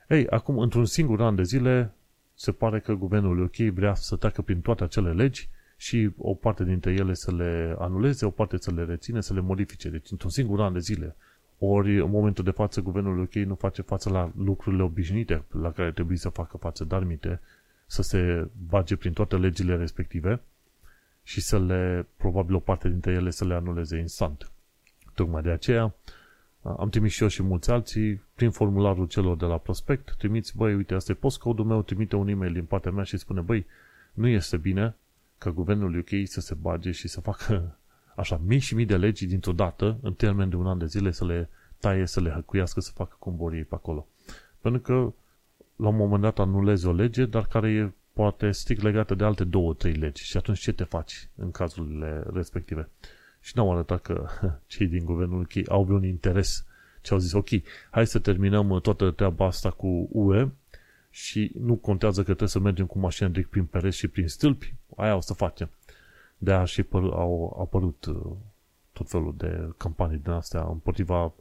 [0.09, 1.93] Ei, acum, într-un singur an de zile,
[2.33, 6.63] se pare că guvernul UK vrea să treacă prin toate acele legi și o parte
[6.63, 9.89] dintre ele să le anuleze, o parte să le reține, să le modifice.
[9.89, 11.15] Deci, într-un singur an de zile.
[11.57, 15.91] Ori, în momentul de față, guvernul UK nu face față la lucrurile obișnuite la care
[15.91, 17.39] trebuie să facă față, dar minte,
[17.85, 20.41] să se bage prin toate legile respective
[21.29, 24.51] și să le, probabil o parte dintre ele să le anuleze instant.
[25.13, 25.95] Tocmai de aceea
[26.61, 30.75] am trimis și eu și mulți alții prin formularul celor de la prospect, trimiți, băi,
[30.75, 33.65] uite, asta e postcode-ul meu, trimite un e-mail din partea mea și spune, băi,
[34.13, 34.95] nu este bine
[35.37, 37.77] ca guvernul UK să se bage și să facă
[38.15, 41.11] așa mii și mii de legi dintr-o dată, în termen de un an de zile,
[41.11, 44.07] să le taie, să le hăcuiască, să facă cum vor ei pe acolo.
[44.61, 45.13] Pentru că
[45.75, 49.43] la un moment dat anulezi o lege, dar care e poate strict legată de alte
[49.43, 50.23] două, trei legi.
[50.23, 52.89] Și atunci ce te faci în cazurile respective?
[53.39, 54.27] Și n-au arătat că
[54.67, 56.65] cei din guvernul UK au vreun interes
[57.01, 57.47] și au zis, ok,
[57.91, 60.49] hai să terminăm toată treaba asta cu UE
[61.09, 64.73] și nu contează că trebuie să mergem cu mașini direct prin pereți și prin stâlpi,
[64.95, 65.69] aia o să facem.
[66.37, 68.31] De aia și au apărut uh,
[68.93, 71.33] tot felul de campanii din astea împotriva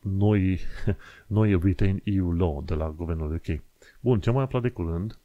[0.00, 0.60] noi,
[1.26, 3.62] noi retain EU law de la guvernul UK.
[4.00, 5.18] Bun, ce mai aflat de curând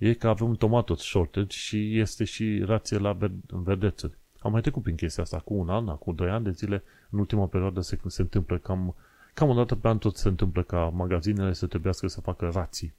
[0.00, 3.16] e că avem un tomato shortage și este și rație la
[3.48, 4.12] verdețuri.
[4.38, 7.18] Am mai trecut prin chestia asta cu un an, cu doi ani de zile, în
[7.18, 8.94] ultima perioadă se, se întâmplă cam,
[9.34, 12.94] cam o dată pe an tot se întâmplă ca magazinele să trebuiască să facă rații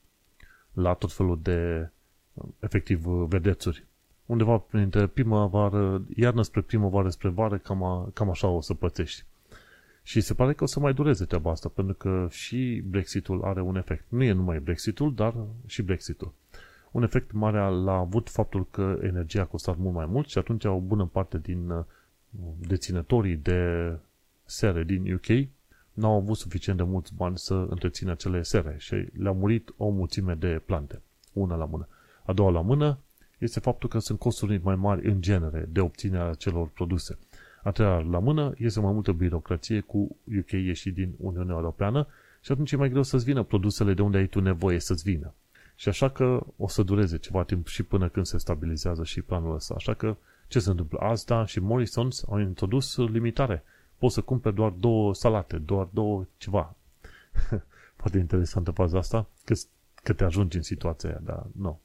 [0.73, 1.89] la tot felul de
[2.59, 3.85] efectiv vedețuri.
[4.25, 9.23] Undeva printre primăvară, iarnă spre primăvară, spre vară, cam, a, cam așa o să pățești.
[10.03, 13.61] Și se pare că o să mai dureze treaba asta, pentru că și Brexitul are
[13.61, 14.05] un efect.
[14.07, 15.33] Nu e numai Brexitul, dar
[15.65, 16.33] și Brexitul.
[16.91, 20.65] Un efect mare l-a avut faptul că energia a costat mult mai mult și atunci
[20.65, 21.84] o bună parte din uh,
[22.58, 23.91] deținătorii de
[24.45, 25.47] sere din UK
[25.93, 30.34] n-au avut suficient de mulți bani să întrețină acele sere și le-au murit o mulțime
[30.34, 31.01] de plante,
[31.34, 31.88] una la mână.
[32.25, 32.97] A doua la mână
[33.38, 37.17] este faptul că sunt costuri mai mari în genere de obținerea celor produse.
[37.63, 42.08] A treia la mână este mai multă birocrație cu UK ieșit din Uniunea Europeană
[42.41, 45.34] și atunci e mai greu să-ți vină produsele de unde ai tu nevoie să-ți vină.
[45.81, 49.55] Și așa că o să dureze ceva timp și până când se stabilizează și planul
[49.55, 49.73] ăsta.
[49.77, 50.17] Așa că
[50.47, 50.99] ce se întâmplă?
[50.99, 53.63] Asta și Morrisons au introdus limitare.
[53.97, 56.75] Poți să cumperi doar două salate, doar două ceva.
[57.95, 59.53] Poate interesantă faza asta, că,
[60.03, 61.79] că te ajungi în situația aia, dar nu.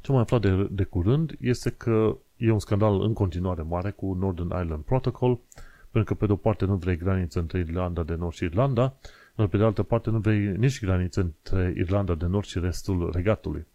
[0.00, 4.12] Ce mai aflat de, de curând este că e un scandal în continuare mare cu
[4.12, 5.38] Northern Ireland Protocol,
[5.90, 8.94] pentru că pe de o parte nu vrei graniță între Irlanda de Nord și Irlanda,
[9.34, 13.10] dar pe de altă parte nu vrei nici graniță între Irlanda de Nord și restul
[13.12, 13.66] regatului.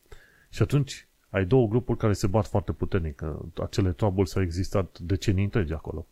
[0.49, 3.23] Și atunci ai două grupuri care se bat foarte puternic.
[3.63, 6.07] Acele troubles au existat decenii întregi acolo.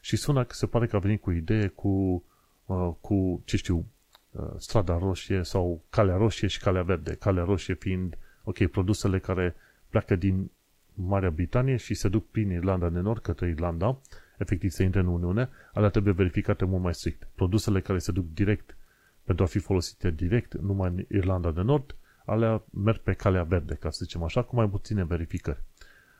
[0.00, 2.24] Și sună că se pare că a venit cu idee cu,
[2.66, 3.86] uh, cu ce știu,
[4.30, 7.14] uh, strada roșie sau calea roșie și calea verde.
[7.14, 9.54] Calea roșie fiind, ok, produsele care
[9.88, 10.50] pleacă din
[10.94, 13.98] Marea Britanie și se duc prin Irlanda de Nord către Irlanda,
[14.38, 17.28] efectiv să intre în Uniune, alea trebuie verificate mult mai strict.
[17.34, 18.76] Produsele care se duc direct
[19.24, 23.74] pentru a fi folosite direct numai în Irlanda de Nord, alea merg pe calea verde,
[23.74, 25.62] ca să zicem așa, cu mai puține verificări.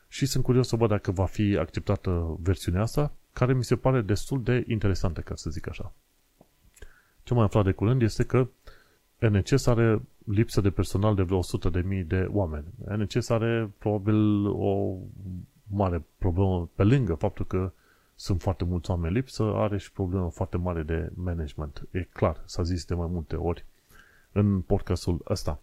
[0.08, 4.00] Și sunt curios să văd dacă va fi acceptată versiunea asta, care mi se pare
[4.00, 5.92] destul de interesantă, ca să zic așa.
[7.22, 8.48] Ce mai aflat de curând este că
[9.18, 11.40] NCS are lipsă de personal de vreo
[12.00, 12.64] 100.000 de oameni.
[12.96, 14.96] NCS are probabil o
[15.66, 17.72] mare problemă pe lângă faptul că
[18.20, 21.88] sunt foarte mulți oameni lipsă, are și problemă foarte mare de management.
[21.90, 23.64] E clar, s-a zis de mai multe ori
[24.33, 25.61] în podcastul ăsta.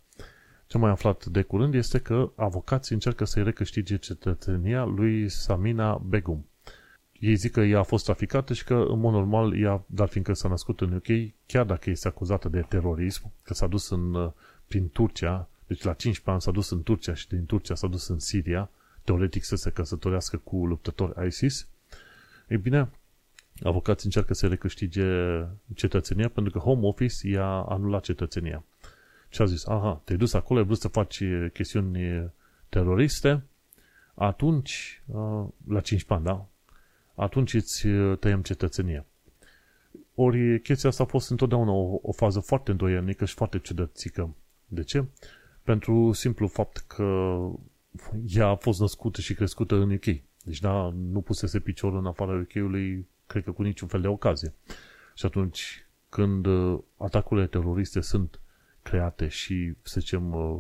[0.68, 6.46] Ce mai aflat de curând este că avocații încearcă să-i recâștige cetățenia lui Samina Begum.
[7.20, 10.34] Ei zic că ea a fost traficată și că, în mod normal, ea, dar fiindcă
[10.34, 14.32] s-a născut în UK, chiar dacă este acuzată de terorism, că s-a dus în,
[14.68, 18.08] prin Turcia, deci la 15 ani s-a dus în Turcia și din Turcia s-a dus
[18.08, 18.70] în Siria,
[19.04, 21.68] teoretic să se căsătorească cu luptători ISIS,
[22.48, 22.90] ei bine,
[23.64, 25.04] avocații încearcă să recâștige
[25.76, 28.64] cetățenia pentru că Home Office i-a anulat cetățenia.
[29.30, 32.32] Și a zis, aha, te-ai dus acolo, ai vrut să faci chestiuni
[32.70, 33.44] teroriste,
[34.14, 35.04] atunci,
[35.68, 36.48] la 5 ani, da?
[37.16, 37.88] Atunci îți
[38.20, 39.06] tăiem cetățenia.
[40.16, 44.36] Ori chestia asta a fost întotdeauna o, o fază foarte îndoielnică și foarte ciudățică.
[44.66, 45.06] De ce?
[45.64, 47.38] Pentru simplu fapt că
[48.28, 50.06] ea a fost născută și crescută în UK.
[50.48, 54.54] Deci da, nu pusese piciorul în afara UK-ului, cred că cu niciun fel de ocazie.
[55.16, 58.40] Și atunci, când uh, atacurile teroriste sunt
[58.82, 60.58] create și, să zicem, uh,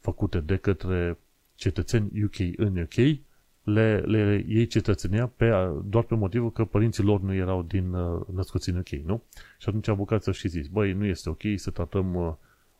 [0.00, 1.18] făcute de către
[1.54, 3.18] cetățeni UK în UK,
[3.62, 5.50] le, le iei cetățenia pe,
[5.84, 9.22] doar pe motivul că părinții lor nu erau din uh, născuți în UK, nu?
[9.58, 12.34] Și atunci avocații și zis, băi, nu este ok să tratăm uh,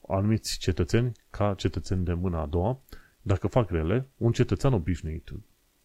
[0.08, 2.80] anumiți cetățeni ca cetățeni de mâna a doua,
[3.22, 5.32] dacă fac rele, un cetățean obișnuit,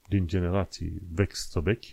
[0.08, 1.86] din generații vechi să vechi,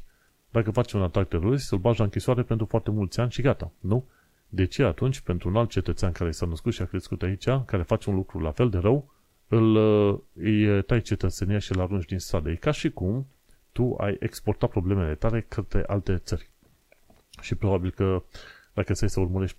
[0.50, 3.72] dacă face un atac terorist, îl bagi la închisoare pentru foarte mulți ani și gata,
[3.80, 4.04] nu?
[4.48, 7.82] De ce atunci, pentru un alt cetățean care s-a născut și a crescut aici, care
[7.82, 9.12] face un lucru la fel de rău,
[9.48, 9.76] îl,
[10.32, 12.50] îi tai cetățenia și îl arunci din stradă.
[12.50, 13.26] E ca și cum
[13.72, 16.50] tu ai exportat problemele tale către alte țări.
[17.40, 18.22] Și probabil că
[18.74, 19.56] dacă ți să urmărești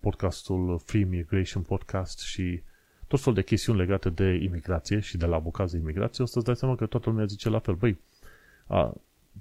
[0.00, 2.62] podcastul Free Migration Podcast și
[3.08, 6.44] tot fel de chestiuni legate de imigrație și de la bucaz de imigrație, o să-ți
[6.44, 7.74] dai seama că toată lumea zice la fel.
[7.74, 7.98] Băi,
[8.66, 8.94] a,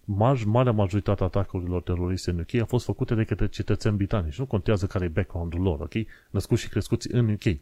[0.06, 4.40] maj, marea majoritate a atacurilor teroriste în UK a fost făcute de către cetățeni britanici.
[4.40, 5.94] Nu contează care e background-ul lor, ok?
[6.30, 7.58] Născuți și crescuți în UK.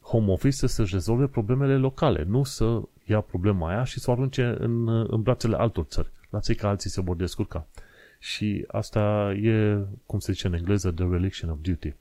[0.00, 4.56] Home Office să-și rezolve problemele locale, nu să ia problema aia și să o arunce
[4.58, 6.10] în, în brațele altor țări.
[6.30, 7.66] Lasă-i că alții se vor descurca.
[8.18, 11.94] Și asta e, cum se zice în engleză, the reliction of duty.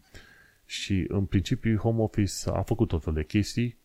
[0.65, 3.77] Și în principiu Home Office a făcut tot fel de chestii,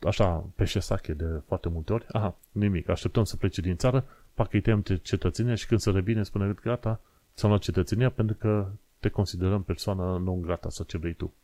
[0.00, 2.06] așa, pe șesache de foarte multe ori.
[2.08, 6.22] Aha, nimic, așteptăm să plece din țară, pac îi tăiem cetățenia și când se revine
[6.22, 7.00] spune gata,
[7.34, 11.34] ți-am luat cetățenia pentru că te considerăm persoană non grata sau ce vrei tu.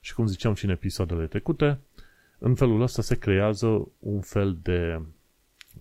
[0.00, 1.78] Și cum ziceam și în episoadele trecute,
[2.38, 5.00] în felul ăsta se creează un fel de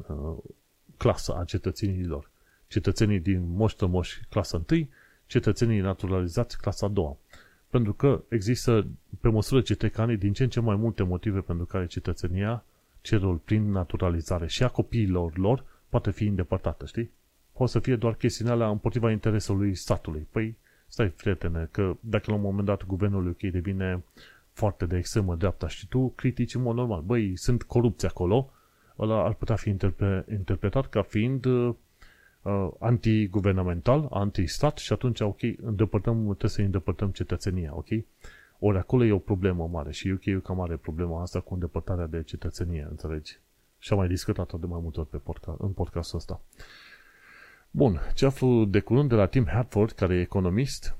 [0.08, 0.38] uh,
[0.98, 2.30] clasă a cetățenilor.
[2.68, 4.88] Cetățenii din moș moș clasa 1,
[5.26, 7.18] cetățenii naturalizați clasa 2.
[7.70, 8.88] Pentru că există,
[9.22, 12.64] pe măsură ce trec ani, din ce în ce mai multe motive pentru care cetățenia
[13.02, 17.12] cerul prin naturalizare și a copiilor lor poate fi îndepărtată, știi?
[17.52, 20.28] Poate să fie doar chestiunea alea împotriva interesului statului.
[20.32, 20.56] Păi,
[20.88, 24.04] stai, prietene, că dacă la un moment dat guvernul UK devine
[24.52, 28.52] foarte de extremă dreapta și tu critici în mod normal, băi, sunt corupți acolo,
[29.00, 31.46] ăla ar putea fi interpre- interpretat ca fiind
[32.42, 37.88] uh, antiguvernamental, anti-stat și atunci, ok, îndepărtăm, trebuie să îndepărtăm cetățenia, ok?
[38.60, 42.08] Ori acolo e o problemă mare și UK e cam mare problema asta cu îndepărtarea
[42.08, 43.40] de cetățenie, înțelegi?
[43.78, 46.42] Și am mai discutat-o de mai multe ori pe podcast, în podcastul ăsta.
[47.72, 50.98] Bun, ce aflu de curând de la Tim Hartford, care e economist,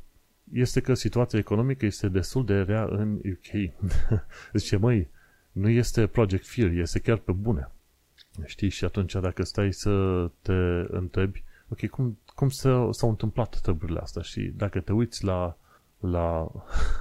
[0.54, 3.74] este că situația economică este destul de rea în UK.
[4.60, 5.08] Zice, măi,
[5.52, 7.72] nu este Project Fear, este chiar pe bune.
[8.46, 8.70] Știi?
[8.70, 10.54] Și atunci dacă stai să te
[10.88, 14.22] întrebi, ok, cum, cum s-au, s-au întâmplat treburile astea?
[14.22, 15.58] Și dacă te uiți la,
[16.00, 16.52] la,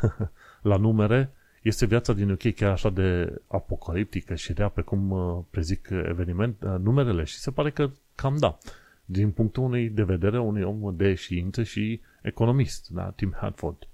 [0.71, 1.33] la numere,
[1.63, 6.63] este viața din UK chiar așa de apocaliptică și rea pe cum uh, prezic eveniment,
[6.63, 8.59] uh, numerele și se pare că cam da.
[9.05, 13.89] Din punctul unui de vedere unui om de știință și economist, da, Tim Hadford.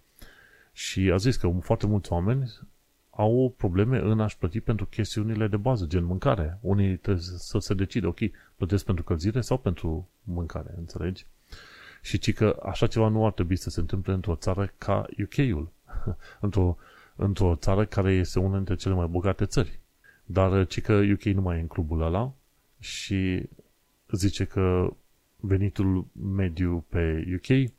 [0.72, 2.52] Și a zis că foarte mulți oameni
[3.16, 6.58] au probleme în a-și plăti pentru chestiunile de bază, gen mâncare.
[6.60, 8.18] Unii trebuie să se decide, ok,
[8.56, 11.26] plătesc pentru călzire sau pentru mâncare, înțelegi?
[12.02, 15.68] Și ci că așa ceva nu ar trebui să se întâmple într-o țară ca UK-ul.
[16.40, 16.76] într-o,
[17.16, 19.80] într-o țară care este una dintre cele mai bogate țări.
[20.24, 22.32] Dar ci că UK nu mai e în clubul ăla
[22.78, 23.48] și
[24.10, 24.92] zice că
[25.36, 27.70] venitul mediu pe UK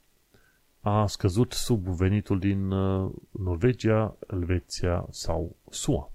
[0.87, 6.11] a scăzut sub venitul din uh, Norvegia, Elveția sau SUA.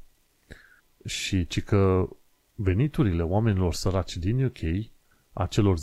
[1.05, 2.09] Și ci că
[2.55, 4.59] veniturile oamenilor săraci din UK,
[5.33, 5.77] a celor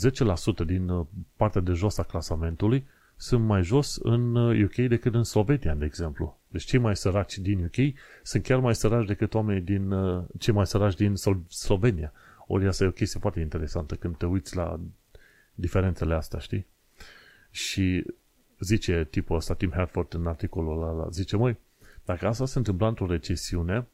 [0.62, 2.86] 10% din uh, partea de jos a clasamentului,
[3.16, 6.40] sunt mai jos în UK uh, decât în Slovenia, de exemplu.
[6.48, 9.94] Deci cei mai săraci din UK sunt chiar mai săraci decât oamenii din
[10.38, 11.14] cei mai săraci din
[11.48, 12.12] Slovenia.
[12.46, 14.80] Ori asta e o chestie foarte interesantă când te uiți la
[15.54, 16.66] diferențele astea, știi?
[17.50, 18.04] Și
[18.58, 21.58] zice tipul ăsta, Tim Harford, în articolul ăla, zice, măi,
[22.04, 23.86] dacă asta se întâmplă într-o recesiune,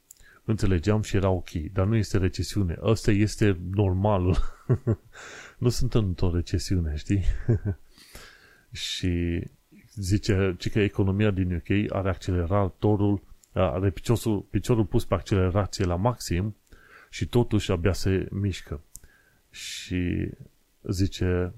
[0.45, 2.79] înțelegeam și era ok, dar nu este recesiune.
[2.83, 4.37] Ăsta este normalul.
[5.59, 7.25] nu sunt într-o recesiune, știi?
[8.89, 9.43] și
[9.95, 16.57] zice că economia din UK are acceleratorul, are piciorul, piciorul pus pe accelerație la maxim
[17.11, 18.81] și totuși abia se mișcă.
[19.51, 20.31] Și
[20.83, 21.53] zice,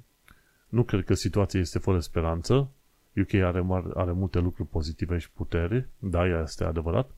[0.68, 2.70] nu cred că situația este fără speranță,
[3.16, 7.10] UK are, mar- are multe lucruri pozitive și putere, da, ea este adevărat,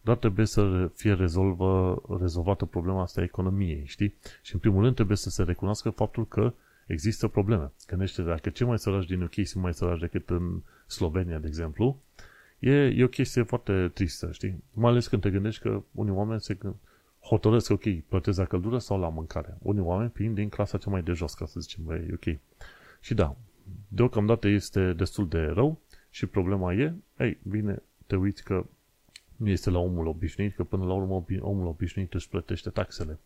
[0.00, 4.14] dar trebuie să fie rezolvă, rezolvată problema asta a economiei, știi?
[4.42, 6.52] Și în primul rând trebuie să se recunoască faptul că
[6.86, 7.72] există probleme.
[7.86, 12.02] Gândește dacă cei mai săraci din UK sunt mai săraci decât în Slovenia, de exemplu,
[12.58, 14.62] e, e o chestie foarte tristă, știi?
[14.72, 16.58] Mai ales când te gândești că unii oameni se
[17.20, 19.56] hotărăsc, ok, plătesc la căldură sau la mâncare.
[19.62, 22.38] Unii oameni fiind din clasa cea mai de jos, ca să zicem, băi, ok.
[23.00, 23.36] Și da,
[23.88, 28.66] deocamdată este destul de rău și problema e, ei, bine, te uiți că
[29.36, 33.18] nu este la omul obișnuit, că până la urmă omul obișnuit își plătește taxele.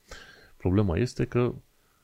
[0.57, 1.55] Problema este că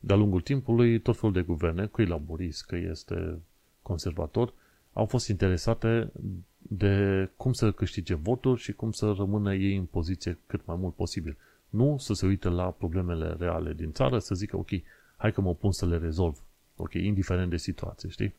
[0.00, 3.38] de-a lungul timpului tot felul de guverne, că e laborist, că este
[3.82, 4.52] conservator,
[4.92, 6.12] au fost interesate
[6.58, 10.94] de cum să câștige voturi și cum să rămână ei în poziție cât mai mult
[10.94, 11.36] posibil.
[11.68, 14.68] Nu să se uite la problemele reale din țară, să zică, ok,
[15.16, 16.38] hai că mă pun să le rezolv.
[16.80, 18.34] Ok, indiferent de situație, știi?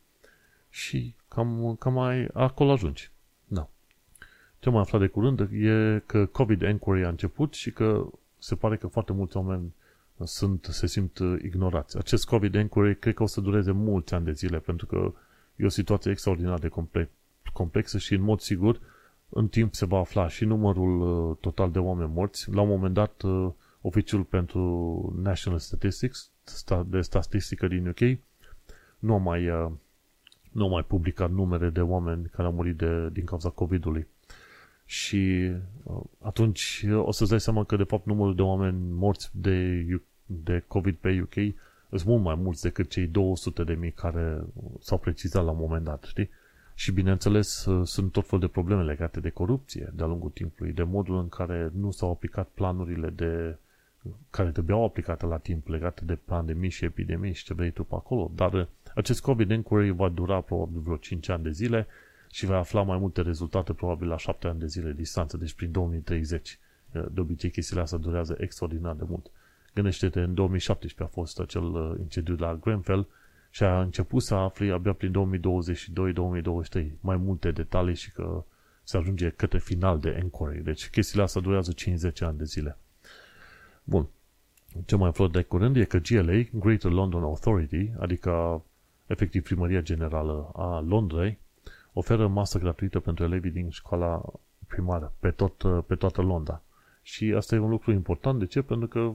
[0.70, 3.10] Și cam, cam mai acolo ajungi.
[3.46, 3.68] Da.
[4.58, 8.06] Ce am aflat de curând e că COVID Inquiry a început și că
[8.38, 9.74] se pare că foarte mulți oameni
[10.24, 11.96] sunt, se simt ignorați.
[11.98, 15.12] Acest COVID inquiry cred că o să dureze mulți ani de zile, pentru că
[15.56, 16.70] e o situație extraordinar de
[17.52, 18.80] complexă și în mod sigur
[19.30, 22.50] în timp se va afla și numărul uh, total de oameni morți.
[22.50, 26.30] La un moment dat, uh, oficiul pentru National Statistics,
[26.86, 28.18] de statistică din UK,
[29.00, 29.70] nu a mai, uh,
[30.52, 34.06] nu a mai publicat numere de oameni care au murit de, din cauza COVID-ului.
[34.84, 35.52] Și
[36.18, 39.84] atunci o să-ți dai seama că, de fapt, numărul de oameni morți de,
[40.26, 41.54] de COVID pe UK
[41.96, 44.44] sunt mult mai mulți decât cei 200 de mii care
[44.80, 46.30] s-au precizat la un moment dat, știi?
[46.74, 51.18] Și bineînțeles sunt tot fel de probleme legate de corupție de-a lungul timpului, de modul
[51.18, 53.58] în care nu s-au aplicat planurile de
[54.30, 57.94] care trebuiau aplicate la timp legate de pandemii și epidemii și ce vrei tu pe
[57.94, 58.30] acolo.
[58.34, 61.86] Dar acest COVID inquiry va dura probabil vreo 5 ani de zile
[62.30, 65.72] și va afla mai multe rezultate probabil la 7 ani de zile distanță, deci prin
[65.72, 66.58] 2030.
[66.92, 69.30] De obicei chestiile astea durează extraordinar de mult.
[69.74, 73.06] Gândește-te, în 2017 a fost acel incendiu la Grenfell
[73.50, 75.40] și a început să afli abia prin
[76.82, 78.44] 2022-2023 mai multe detalii și că
[78.82, 80.62] se ajunge către final de inquiry.
[80.64, 82.78] Deci chestiile astea durează 50 ani de zile.
[83.84, 84.08] Bun.
[84.86, 88.64] Ce mai aflat de curând e că GLA, Greater London Authority, adică
[89.10, 91.38] efectiv Primăria Generală a Londrei,
[91.92, 94.22] oferă masă gratuită pentru elevii din școala
[94.66, 96.62] primară pe, tot, pe toată Londra.
[97.02, 98.38] Și asta e un lucru important.
[98.38, 98.62] De ce?
[98.62, 99.12] Pentru că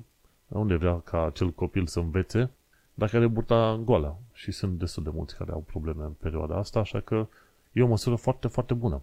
[0.47, 2.49] unde vrea ca acel copil să învețe
[2.93, 4.17] dacă are burta goală.
[4.33, 7.27] Și sunt destul de mulți care au probleme în perioada asta, așa că
[7.71, 9.01] e o măsură foarte, foarte bună.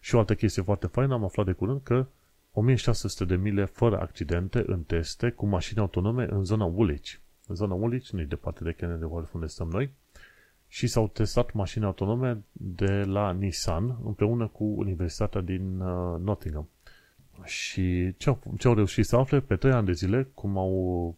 [0.00, 2.06] Și o altă chestie foarte faină, am aflat de curând că
[2.52, 7.12] 1600 de mile fără accidente în teste cu mașini autonome în zona Woolwich.
[7.46, 9.90] În zona Woolwich, nu departe de Kennedy Wharf unde stăm noi,
[10.74, 16.68] și s-au testat mașini autonome de la Nissan împreună cu Universitatea din uh, Nottingham.
[17.44, 21.16] Și ce au, ce au reușit să afle pe 3 ani de zile, cum, au,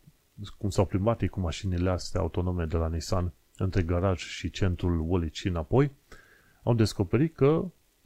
[0.58, 5.00] cum s-au plimbat ei cu mașinile astea autonome de la Nissan între garaj și centrul
[5.00, 5.90] Woolwich și înapoi,
[6.62, 7.64] au descoperit că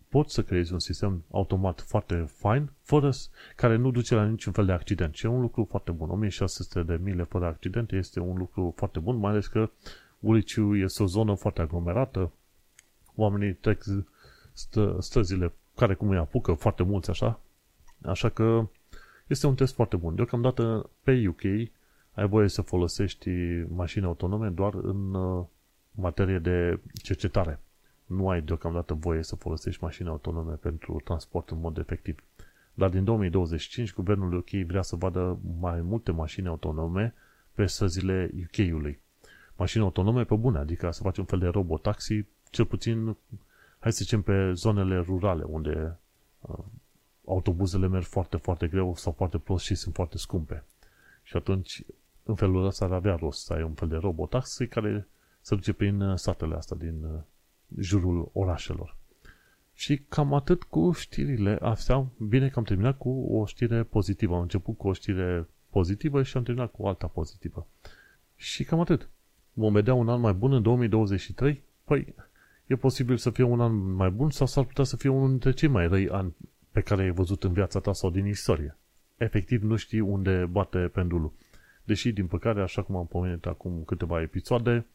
[0.08, 3.10] poți să creezi un sistem automat foarte fain, fără,
[3.56, 5.14] care nu duce la niciun fel de accident.
[5.14, 6.10] Și e un lucru foarte bun.
[6.10, 9.70] 1600 de mile fără accidente este un lucru foarte bun, mai ales că
[10.20, 12.32] Uliciu este o zonă foarte aglomerată,
[13.14, 13.84] oamenii trec
[14.52, 17.40] stă, străzile care cum îi apucă, foarte mulți așa,
[18.02, 18.68] așa că
[19.26, 20.14] este un test foarte bun.
[20.14, 21.42] Deocamdată pe UK
[22.14, 23.30] ai voie să folosești
[23.68, 25.44] mașini autonome doar în uh,
[25.90, 27.60] materie de cercetare.
[28.06, 32.22] Nu ai deocamdată voie să folosești mașini autonome pentru transport în mod efectiv.
[32.74, 37.14] Dar din 2025, guvernul UK vrea să vadă mai multe mașini autonome
[37.54, 39.00] pe străzile UK-ului
[39.60, 43.16] mașini autonome pe bune, adică să faci un fel de robotaxi, cel puțin,
[43.78, 45.98] hai să zicem, pe zonele rurale, unde
[46.40, 46.58] uh,
[47.24, 50.64] autobuzele merg foarte, foarte greu sau foarte prost și sunt foarte scumpe.
[51.22, 51.82] Și atunci,
[52.22, 55.08] în felul ăsta ar avea rost să ai un fel de robotaxi care
[55.40, 57.20] să duce prin uh, satele astea din uh,
[57.78, 58.96] jurul orașelor.
[59.74, 62.06] Și cam atât cu știrile astea.
[62.18, 64.34] Bine că am terminat cu o știre pozitivă.
[64.34, 67.66] Am început cu o știre pozitivă și am terminat cu alta pozitivă.
[68.36, 69.08] Și cam atât
[69.52, 71.62] vom vedea un an mai bun în 2023?
[71.84, 72.14] Păi,
[72.66, 75.52] e posibil să fie un an mai bun sau s-ar putea să fie unul dintre
[75.52, 76.34] cei mai răi ani
[76.72, 78.76] pe care ai văzut în viața ta sau din istorie.
[79.16, 81.32] Efectiv, nu știi unde bate pendulul.
[81.84, 84.86] Deși, din păcate, așa cum am pomenit acum câteva episoade,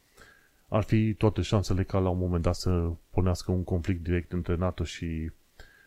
[0.67, 4.55] ar fi toate șansele ca la un moment dat să pornească un conflict direct între
[4.55, 5.31] NATO și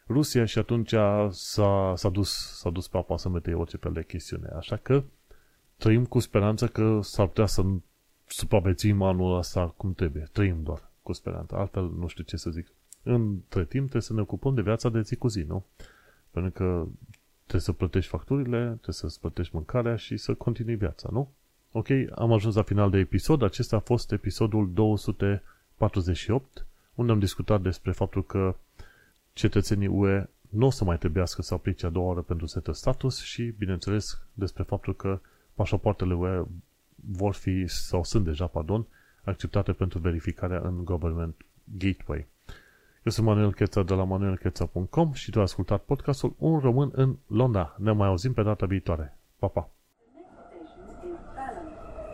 [0.08, 0.94] Rusia și atunci
[1.30, 4.48] s-a, s-a, dus, s-a dus pe apa să mete orice fel de chestiune.
[4.56, 5.02] Așa că
[5.76, 7.64] trăim cu speranță că s-ar putea să
[8.28, 10.28] supraviețuim anul ăsta cum trebuie.
[10.32, 11.56] Trăim doar cu speranță.
[11.56, 12.66] Altfel nu știu ce să zic.
[13.02, 15.64] Între timp trebuie să ne ocupăm de viața de zi cu zi, nu?
[16.30, 16.86] Pentru că
[17.38, 21.32] trebuie să plătești facturile, trebuie să-ți plătești mâncarea și să continui viața, nu?
[21.72, 23.42] Ok, am ajuns la final de episod.
[23.42, 28.56] Acesta a fost episodul 248, unde am discutat despre faptul că
[29.32, 33.22] cetățenii UE nu o să mai trebuiască să aplice a doua oară pentru setă status
[33.22, 35.20] și, bineînțeles, despre faptul că
[35.54, 36.44] pașapoartele UE
[37.06, 38.86] vor fi, sau sunt deja, pardon,
[39.24, 42.26] acceptate pentru verificarea în Government Gateway.
[43.04, 47.16] Eu sunt Manuel Cheța de la manuelcheța.com și tu ai ascultat podcastul Un român în
[47.26, 47.74] Londra.
[47.78, 49.18] Ne mai auzim pe data viitoare.
[49.38, 49.70] Pa, pa!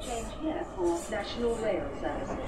[0.06, 2.43] Change here for National Rail Service.